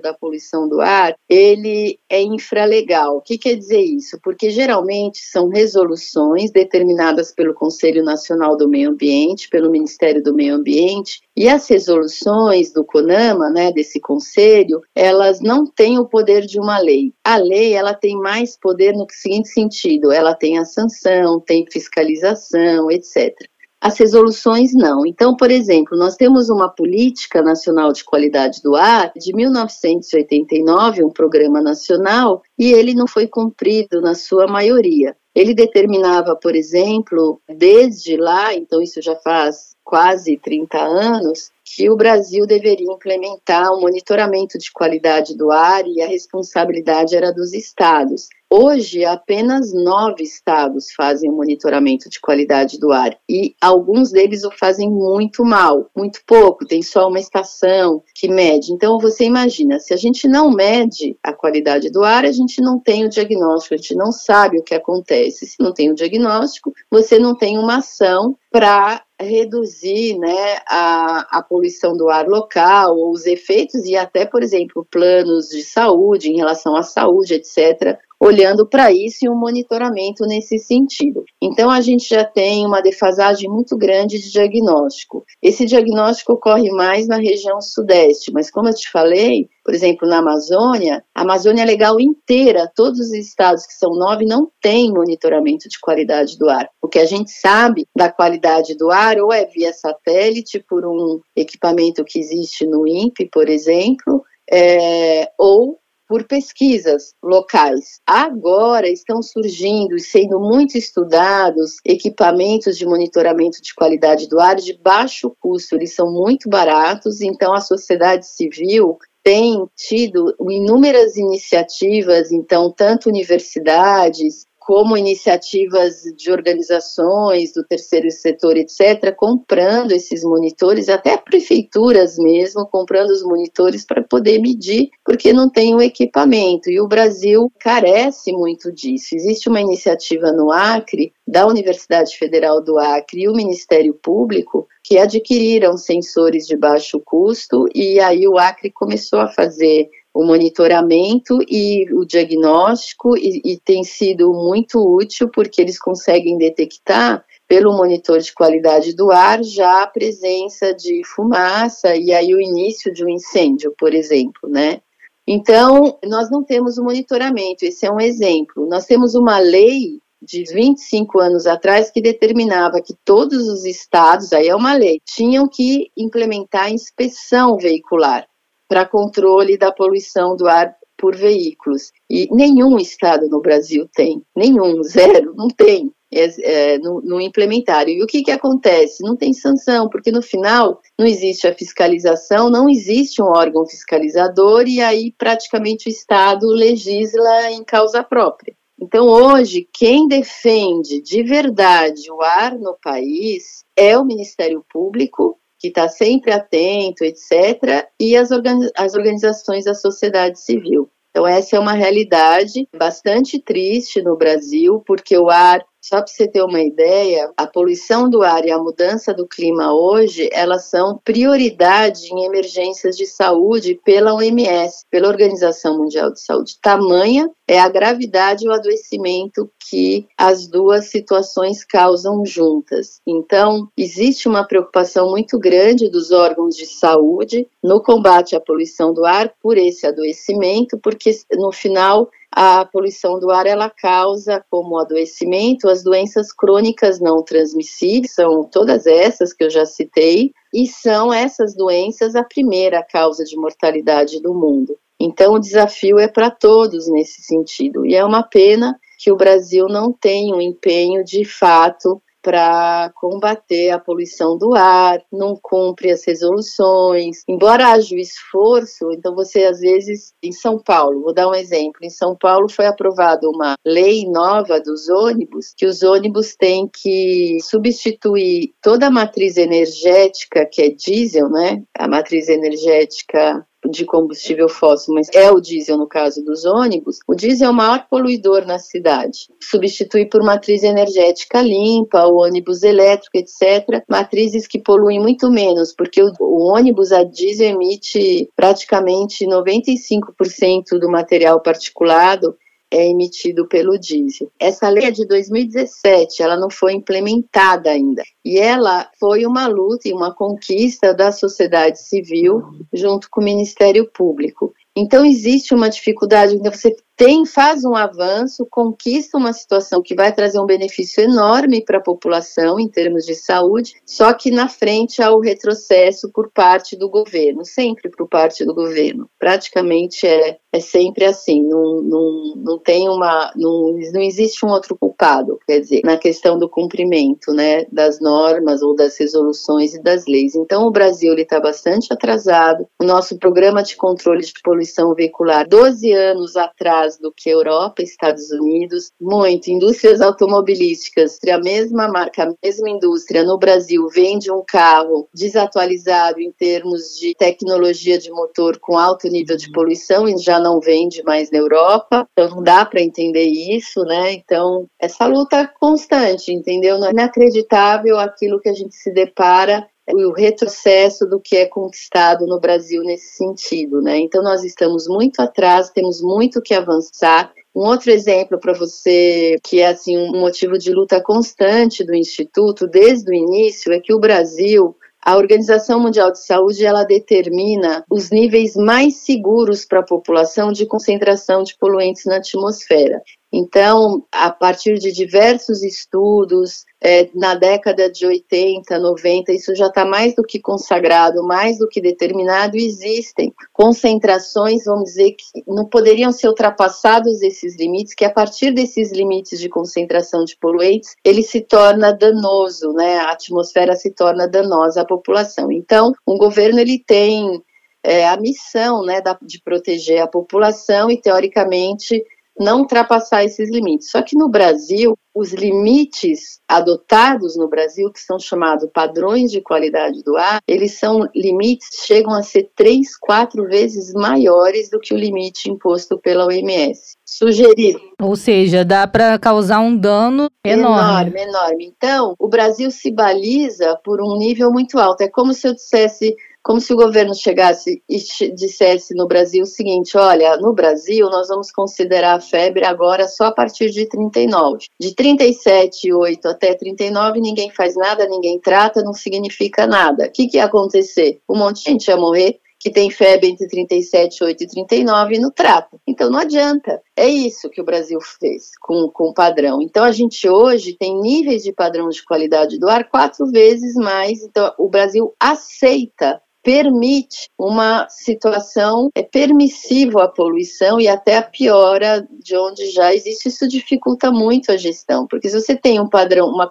[0.01, 3.17] da poluição do ar, ele é infralegal.
[3.17, 4.17] O que quer dizer isso?
[4.23, 10.55] Porque geralmente são resoluções determinadas pelo Conselho Nacional do Meio Ambiente, pelo Ministério do Meio
[10.55, 16.59] Ambiente, e as resoluções do CONAMA, né, desse conselho, elas não têm o poder de
[16.59, 17.13] uma lei.
[17.23, 22.89] A lei, ela tem mais poder no seguinte sentido, ela tem a sanção, tem fiscalização,
[22.91, 23.35] etc.
[23.81, 25.05] As resoluções não.
[25.05, 31.09] Então, por exemplo, nós temos uma política nacional de qualidade do ar de 1989, um
[31.09, 35.15] programa nacional, e ele não foi cumprido na sua maioria.
[35.33, 41.95] Ele determinava, por exemplo, desde lá, então isso já faz quase 30 anos, que o
[41.95, 48.27] Brasil deveria implementar um monitoramento de qualidade do ar e a responsabilidade era dos estados.
[48.51, 54.49] Hoje, apenas nove estados fazem o monitoramento de qualidade do ar e alguns deles o
[54.49, 58.73] fazem muito mal, muito pouco, tem só uma estação que mede.
[58.73, 62.79] Então, você imagina, se a gente não mede a qualidade do ar, a gente não
[62.79, 65.45] tem o diagnóstico, a gente não sabe o que acontece.
[65.45, 71.43] Se não tem o diagnóstico, você não tem uma ação para reduzir né, a, a
[71.43, 76.37] poluição do ar local, ou os efeitos, e até, por exemplo, planos de saúde, em
[76.37, 81.23] relação à saúde, etc., olhando para isso e um monitoramento nesse sentido.
[81.41, 85.23] Então, a gente já tem uma defasagem muito grande de diagnóstico.
[85.41, 90.17] Esse diagnóstico ocorre mais na região sudeste, mas como eu te falei, por exemplo, na
[90.17, 95.79] Amazônia, a Amazônia Legal inteira, todos os estados que são nove, não têm monitoramento de
[95.79, 96.67] qualidade do ar.
[96.81, 101.19] O que a gente sabe da qualidade do ar ou é via satélite, por um
[101.35, 105.79] equipamento que existe no INPE, por exemplo, é, ou
[106.09, 108.01] por pesquisas locais.
[108.03, 114.75] Agora estão surgindo e sendo muito estudados equipamentos de monitoramento de qualidade do ar de
[114.81, 122.71] baixo custo, eles são muito baratos, então a sociedade civil tem tido inúmeras iniciativas, então,
[122.71, 132.19] tanto universidades, como iniciativas de organizações do terceiro setor, etc., comprando esses monitores, até prefeituras
[132.19, 136.69] mesmo, comprando os monitores para poder medir, porque não tem o equipamento.
[136.69, 139.15] E o Brasil carece muito disso.
[139.15, 144.99] Existe uma iniciativa no Acre, da Universidade Federal do Acre e o Ministério Público, que
[144.99, 149.89] adquiriram sensores de baixo custo, e aí o Acre começou a fazer
[150.19, 157.23] o monitoramento e o diagnóstico e, e, tem sido muito útil porque eles conseguem detectar
[157.47, 162.91] pelo monitor de qualidade do ar já a presença de fumaça e aí o início
[162.91, 164.81] de um incêndio, por exemplo, né?
[165.25, 168.67] Então, nós não temos o monitoramento, esse é um exemplo.
[168.67, 174.49] Nós temos uma lei de 25 anos atrás que determinava que todos os estados, aí
[174.49, 178.28] é uma lei, tinham que implementar inspeção veicular
[178.69, 181.91] para controle da poluição do ar por veículos.
[182.09, 185.91] E nenhum estado no Brasil tem, nenhum, zero, não tem.
[186.11, 187.93] É, é, no, no, implementário.
[187.93, 189.03] E o que, que acontece?
[189.03, 194.67] Não tem sanção, porque no final não existe a fiscalização, não existe um órgão fiscalizador
[194.67, 198.55] e aí praticamente o Estado legisla em causa própria.
[198.81, 205.67] Então, hoje, quem defende de verdade o ar no país é o Ministério Público, que
[205.67, 210.89] está sempre atento, etc., e as, organiza as organizações da sociedade civil.
[211.11, 216.27] Então, essa é uma realidade bastante triste no Brasil, porque o ar só para você
[216.27, 220.99] ter uma ideia, a poluição do ar e a mudança do clima hoje, elas são
[221.03, 226.57] prioridade em emergências de saúde pela OMS, pela Organização Mundial de Saúde.
[226.61, 233.01] Tamanha é a gravidade e o adoecimento que as duas situações causam juntas.
[233.07, 239.05] Então, existe uma preocupação muito grande dos órgãos de saúde no combate à poluição do
[239.05, 245.67] ar por esse adoecimento, porque no final a poluição do ar ela causa como adoecimento
[245.67, 251.55] as doenças crônicas não transmissíveis, são todas essas que eu já citei, e são essas
[251.55, 254.77] doenças a primeira causa de mortalidade do mundo.
[254.99, 257.85] Então o desafio é para todos nesse sentido.
[257.85, 263.69] E é uma pena que o Brasil não tenha um empenho de fato para combater
[263.71, 267.23] a poluição do ar, não cumpre as resoluções.
[267.27, 271.79] Embora haja o esforço, então você às vezes em São Paulo, vou dar um exemplo,
[271.83, 277.37] em São Paulo foi aprovada uma lei nova dos ônibus, que os ônibus têm que
[277.41, 281.63] substituir toda a matriz energética que é diesel, né?
[281.77, 287.13] A matriz energética de combustível fóssil, mas é o diesel no caso dos ônibus, o
[287.13, 289.27] diesel é o maior poluidor na cidade.
[289.41, 293.83] Substitui por matriz energética limpa, o ônibus elétrico, etc.
[293.89, 300.89] Matrizes que poluem muito menos, porque o, o ônibus a diesel emite praticamente 95% do
[300.89, 302.35] material particulado
[302.71, 304.31] é emitido pelo diesel.
[304.39, 308.03] Essa lei é de 2017, ela não foi implementada ainda.
[308.23, 312.43] E ela foi uma luta e uma conquista da sociedade civil
[312.73, 314.53] junto com o Ministério Público.
[314.75, 320.13] Então existe uma dificuldade, então você tem, faz um avanço, conquista uma situação que vai
[320.13, 325.01] trazer um benefício enorme para a população em termos de saúde, só que na frente
[325.01, 329.09] há o retrocesso por parte do governo, sempre por parte do governo.
[329.17, 333.31] Praticamente é, é sempre assim, não, não, não tem uma.
[333.35, 338.61] Não, não existe um outro culpado, quer dizer, na questão do cumprimento né, das normas
[338.61, 340.35] ou das resoluções e das leis.
[340.35, 342.67] Então o Brasil está bastante atrasado.
[342.81, 348.31] O nosso programa de controle de poluição veicular, 12 anos atrás, do que Europa, Estados
[348.31, 349.49] Unidos, muito.
[349.49, 356.31] Indústrias automobilísticas, a mesma marca, a mesma indústria no Brasil vende um carro desatualizado em
[356.31, 361.29] termos de tecnologia de motor com alto nível de poluição e já não vende mais
[361.31, 362.07] na Europa.
[362.11, 364.13] Então não dá para entender isso, né?
[364.13, 366.77] Então essa luta constante, entendeu?
[366.77, 372.25] Não é inacreditável aquilo que a gente se depara o retrocesso do que é conquistado
[372.25, 373.97] no Brasil nesse sentido, né?
[373.97, 377.31] Então nós estamos muito atrás, temos muito que avançar.
[377.55, 382.67] Um outro exemplo para você, que é assim um motivo de luta constante do instituto
[382.67, 388.11] desde o início, é que o Brasil a Organização Mundial de Saúde ela determina os
[388.11, 393.01] níveis mais seguros para a população de concentração de poluentes na atmosfera.
[393.31, 399.85] Então, a partir de diversos estudos, é, na década de 80, 90, isso já está
[399.85, 406.11] mais do que consagrado, mais do que determinado, existem concentrações, vamos dizer, que não poderiam
[406.11, 411.41] ser ultrapassados esses limites, que a partir desses limites de concentração de poluentes, ele se
[411.41, 412.97] torna danoso, né?
[412.97, 415.51] A atmosfera se torna danosa à população.
[415.51, 417.43] Então, o governo ele tem
[417.83, 422.03] é, a missão, né, da, de proteger a população e, teoricamente,
[422.39, 423.91] não ultrapassar esses limites.
[423.91, 430.01] Só que no Brasil, os limites adotados no Brasil, que são chamados padrões de qualidade
[430.03, 434.97] do ar, eles são limites chegam a ser três, quatro vezes maiores do que o
[434.97, 436.97] limite imposto pela OMS.
[437.05, 437.81] Sugerido.
[438.01, 441.09] Ou seja, dá para causar um dano enorme.
[441.09, 441.65] Enorme, enorme.
[441.65, 445.01] Então, o Brasil se baliza por um nível muito alto.
[445.01, 447.97] É como se eu dissesse como se o governo chegasse e
[448.33, 453.25] dissesse no Brasil o seguinte: olha, no Brasil nós vamos considerar a febre agora só
[453.25, 454.65] a partir de 39.
[454.79, 460.05] De 37,8 até 39, ninguém faz nada, ninguém trata, não significa nada.
[460.05, 461.21] O que, que ia acontecer?
[461.29, 465.19] Um monte de gente ia morrer que tem febre entre 37, 8 e 39 e
[465.19, 465.79] no trato.
[465.87, 466.81] Então não adianta.
[466.95, 469.61] É isso que o Brasil fez com, com o padrão.
[469.61, 474.21] Então a gente hoje tem níveis de padrão de qualidade do ar quatro vezes mais.
[474.21, 482.03] Então o Brasil aceita permite uma situação é permissiva à poluição e até a piora
[482.23, 483.29] de onde já existe.
[483.29, 486.49] Isso dificulta muito a gestão porque se você tem um padrão uma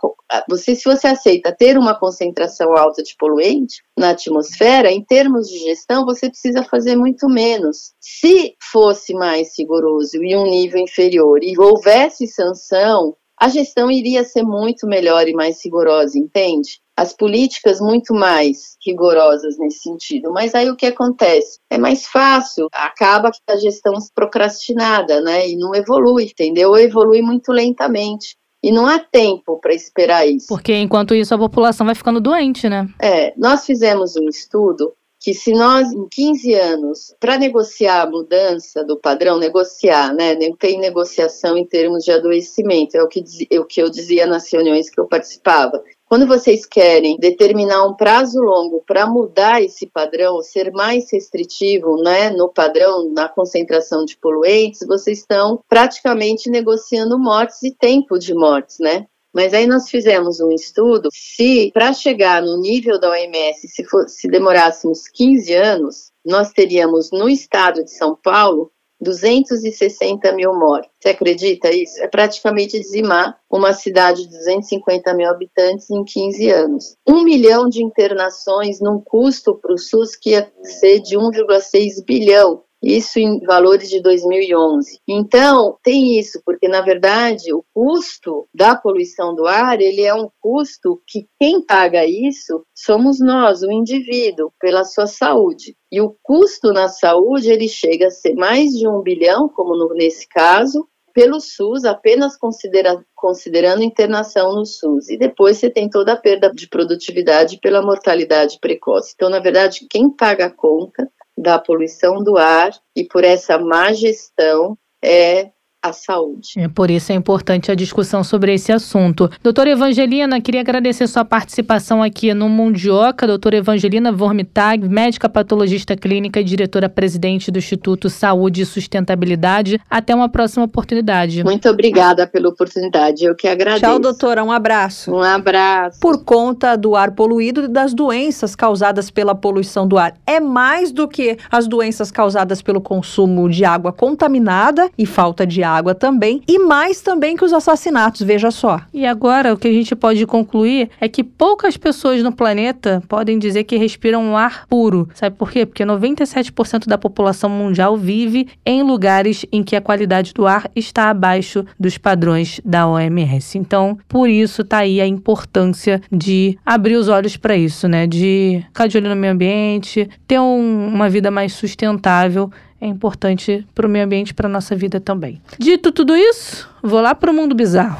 [0.49, 5.59] você se você aceita ter uma concentração alta de poluente na atmosfera em termos de
[5.59, 7.92] gestão você precisa fazer muito menos.
[8.01, 14.43] Se fosse mais rigoroso e um nível inferior e houvesse sanção a gestão iria ser
[14.43, 16.80] muito melhor e mais rigorosa, entende?
[16.97, 20.32] As políticas muito mais rigorosas nesse sentido.
[20.32, 21.59] Mas aí o que acontece?
[21.70, 25.49] É mais fácil, acaba que a gestão procrastinada, né?
[25.49, 26.70] E não evolui, entendeu?
[26.70, 28.36] Ou evolui muito lentamente.
[28.61, 30.49] E não há tempo para esperar isso.
[30.49, 32.89] Porque enquanto isso a população vai ficando doente, né?
[33.01, 38.84] É, nós fizemos um estudo que se nós, em 15 anos, para negociar a mudança
[38.84, 43.64] do padrão, negociar, né, tem negociação em termos de adoecimento, é o que, é o
[43.64, 45.82] que eu dizia nas reuniões que eu participava.
[46.08, 52.30] Quando vocês querem determinar um prazo longo para mudar esse padrão, ser mais restritivo né,
[52.30, 58.78] no padrão, na concentração de poluentes, vocês estão praticamente negociando mortes e tempo de mortes,
[58.78, 59.06] né?
[59.35, 64.09] Mas aí nós fizemos um estudo se para chegar no nível da OMS, se, for,
[64.09, 70.91] se demorássemos 15 anos, nós teríamos no estado de São Paulo 260 mil mortes.
[71.01, 72.03] Você acredita isso?
[72.03, 76.97] É praticamente dizimar uma cidade de 250 mil habitantes em 15 anos.
[77.07, 82.64] Um milhão de internações num custo para o SUS que ia ser de 1,6 bilhão
[82.83, 85.01] isso em valores de 2011.
[85.09, 90.29] Então, tem isso, porque na verdade o custo da poluição do ar, ele é um
[90.41, 95.76] custo que quem paga isso somos nós, o indivíduo, pela sua saúde.
[95.91, 99.95] E o custo na saúde, ele chega a ser mais de um bilhão, como no,
[99.95, 105.09] nesse caso, pelo SUS, apenas considera, considerando internação no SUS.
[105.09, 109.14] E depois você tem toda a perda de produtividade pela mortalidade precoce.
[109.16, 113.93] Então, na verdade, quem paga a conta da poluição do ar e por essa má
[113.93, 115.51] gestão é
[115.83, 116.55] a saúde.
[116.57, 119.31] É por isso é importante a discussão sobre esse assunto.
[119.43, 123.26] Doutora Evangelina, queria agradecer sua participação aqui no Mundioca.
[123.26, 129.81] Doutora Evangelina Vormitag, médica patologista clínica e diretora-presidente do Instituto Saúde e Sustentabilidade.
[129.89, 131.45] Até uma próxima oportunidade.
[131.45, 133.24] Muito obrigada pela oportunidade.
[133.24, 133.81] Eu que agradeço.
[133.81, 134.43] Tchau, doutora.
[134.43, 135.12] Um abraço.
[135.12, 136.01] Um abraço.
[136.01, 140.14] Por conta do ar poluído e das doenças causadas pela poluição do ar.
[140.26, 145.67] É mais do que as doenças causadas pelo consumo de água contaminada e falta de
[145.68, 148.80] água também, e mais também que os assassinatos, veja só.
[148.92, 153.38] E agora, o que a gente pode concluir é que poucas pessoas no planeta podem
[153.38, 155.08] dizer que respiram um ar puro.
[155.14, 155.66] Sabe por quê?
[155.66, 161.10] Porque 97% da população mundial vive em lugares em que a qualidade do ar está
[161.10, 163.58] abaixo dos padrões da OMS.
[163.58, 168.06] Então, por isso tá aí a importância de abrir os olhos para isso, né?
[168.06, 172.50] De ficar de olho no meio ambiente, ter um, uma vida mais sustentável
[172.81, 175.41] é importante para o meio ambiente para nossa vida também.
[175.59, 177.99] Dito tudo isso, vou lá para o mundo bizarro.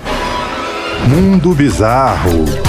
[1.09, 2.68] Mundo bizarro.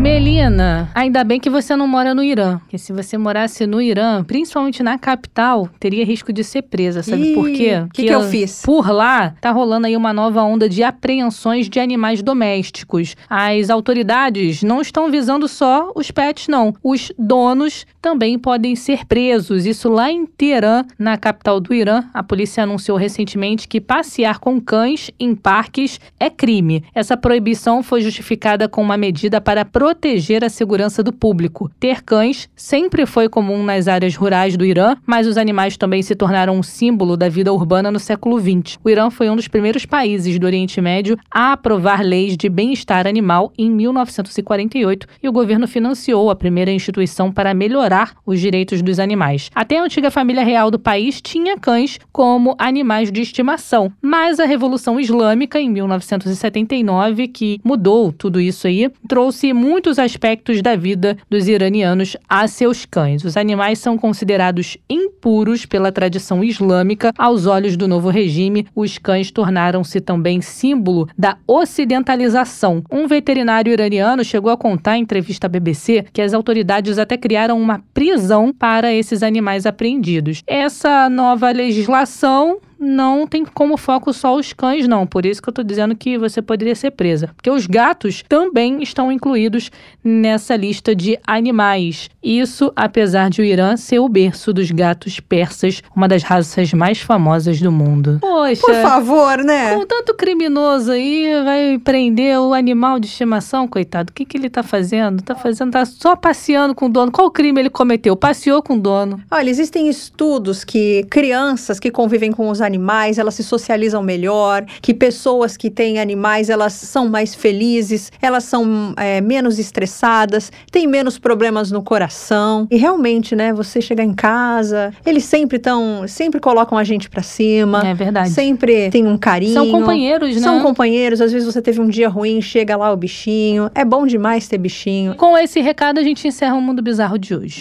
[0.00, 2.56] Melina, ainda bem que você não mora no Irã.
[2.60, 7.02] Porque se você morasse no Irã, principalmente na capital, teria risco de ser presa.
[7.02, 7.82] Sabe Ih, por quê?
[7.84, 8.62] O que, que eu fiz?
[8.64, 13.14] Por lá, tá rolando aí uma nova onda de apreensões de animais domésticos.
[13.28, 16.74] As autoridades não estão visando só os pets, não.
[16.82, 19.66] Os donos também podem ser presos.
[19.66, 22.04] Isso lá em Teherã, na capital do Irã.
[22.14, 26.82] A polícia anunciou recentemente que passear com cães em parques é crime.
[26.94, 31.68] Essa proibição foi justificada com uma medida para proteger proteger a segurança do público.
[31.80, 36.14] Ter cães sempre foi comum nas áreas rurais do Irã, mas os animais também se
[36.14, 38.78] tornaram um símbolo da vida urbana no século XX.
[38.84, 43.04] O Irã foi um dos primeiros países do Oriente Médio a aprovar leis de bem-estar
[43.04, 49.00] animal em 1948 e o governo financiou a primeira instituição para melhorar os direitos dos
[49.00, 49.50] animais.
[49.52, 54.44] Até a antiga família real do país tinha cães como animais de estimação, mas a
[54.44, 61.16] Revolução Islâmica em 1979, que mudou tudo isso aí, trouxe muito muitos aspectos da vida
[61.30, 63.24] dos iranianos a seus cães.
[63.24, 67.14] Os animais são considerados impuros pela tradição islâmica.
[67.16, 72.84] Aos olhos do novo regime, os cães tornaram-se também símbolo da ocidentalização.
[72.92, 77.58] Um veterinário iraniano chegou a contar em entrevista à BBC que as autoridades até criaram
[77.58, 80.42] uma prisão para esses animais apreendidos.
[80.46, 85.06] Essa nova legislação não tem como foco só os cães, não.
[85.06, 87.28] Por isso que eu tô dizendo que você poderia ser presa.
[87.36, 89.70] Porque os gatos também estão incluídos
[90.02, 92.08] nessa lista de animais.
[92.22, 97.00] Isso apesar de o Irã ser o berço dos gatos persas, uma das raças mais
[97.00, 98.18] famosas do mundo.
[98.20, 98.60] Poxa.
[98.62, 99.74] Por favor, né?
[99.74, 104.10] Com tanto criminoso aí, vai prender o animal de estimação, coitado.
[104.10, 105.22] O que, que ele tá fazendo?
[105.22, 107.12] Tá fazendo, tá só passeando com o dono.
[107.12, 108.16] Qual crime ele cometeu?
[108.16, 109.20] Passeou com o dono.
[109.30, 112.69] Olha, existem estudos que crianças que convivem com os animais,
[113.18, 118.94] elas se socializam melhor, que pessoas que têm animais, elas são mais felizes, elas são
[118.96, 122.66] é, menos estressadas, têm menos problemas no coração.
[122.70, 127.22] E realmente, né, você chegar em casa, eles sempre estão, sempre colocam a gente pra
[127.22, 127.86] cima.
[127.86, 128.30] É verdade.
[128.30, 129.54] Sempre tem um carinho.
[129.54, 130.42] São companheiros, né?
[130.42, 133.70] São companheiros, às vezes você teve um dia ruim, chega lá o bichinho.
[133.74, 135.14] É bom demais ter bichinho.
[135.16, 137.58] Com esse recado, a gente encerra o Mundo Bizarro de hoje.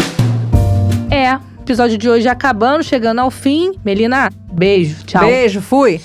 [1.12, 1.40] É,
[1.70, 3.74] episódio de hoje acabando, chegando ao fim.
[3.86, 5.24] Melina, beijo, tchau.
[5.24, 6.02] Beijo, fui.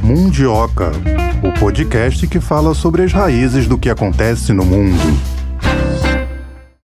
[0.00, 0.92] Mundioca,
[1.42, 5.39] o podcast que fala sobre as raízes do que acontece no mundo.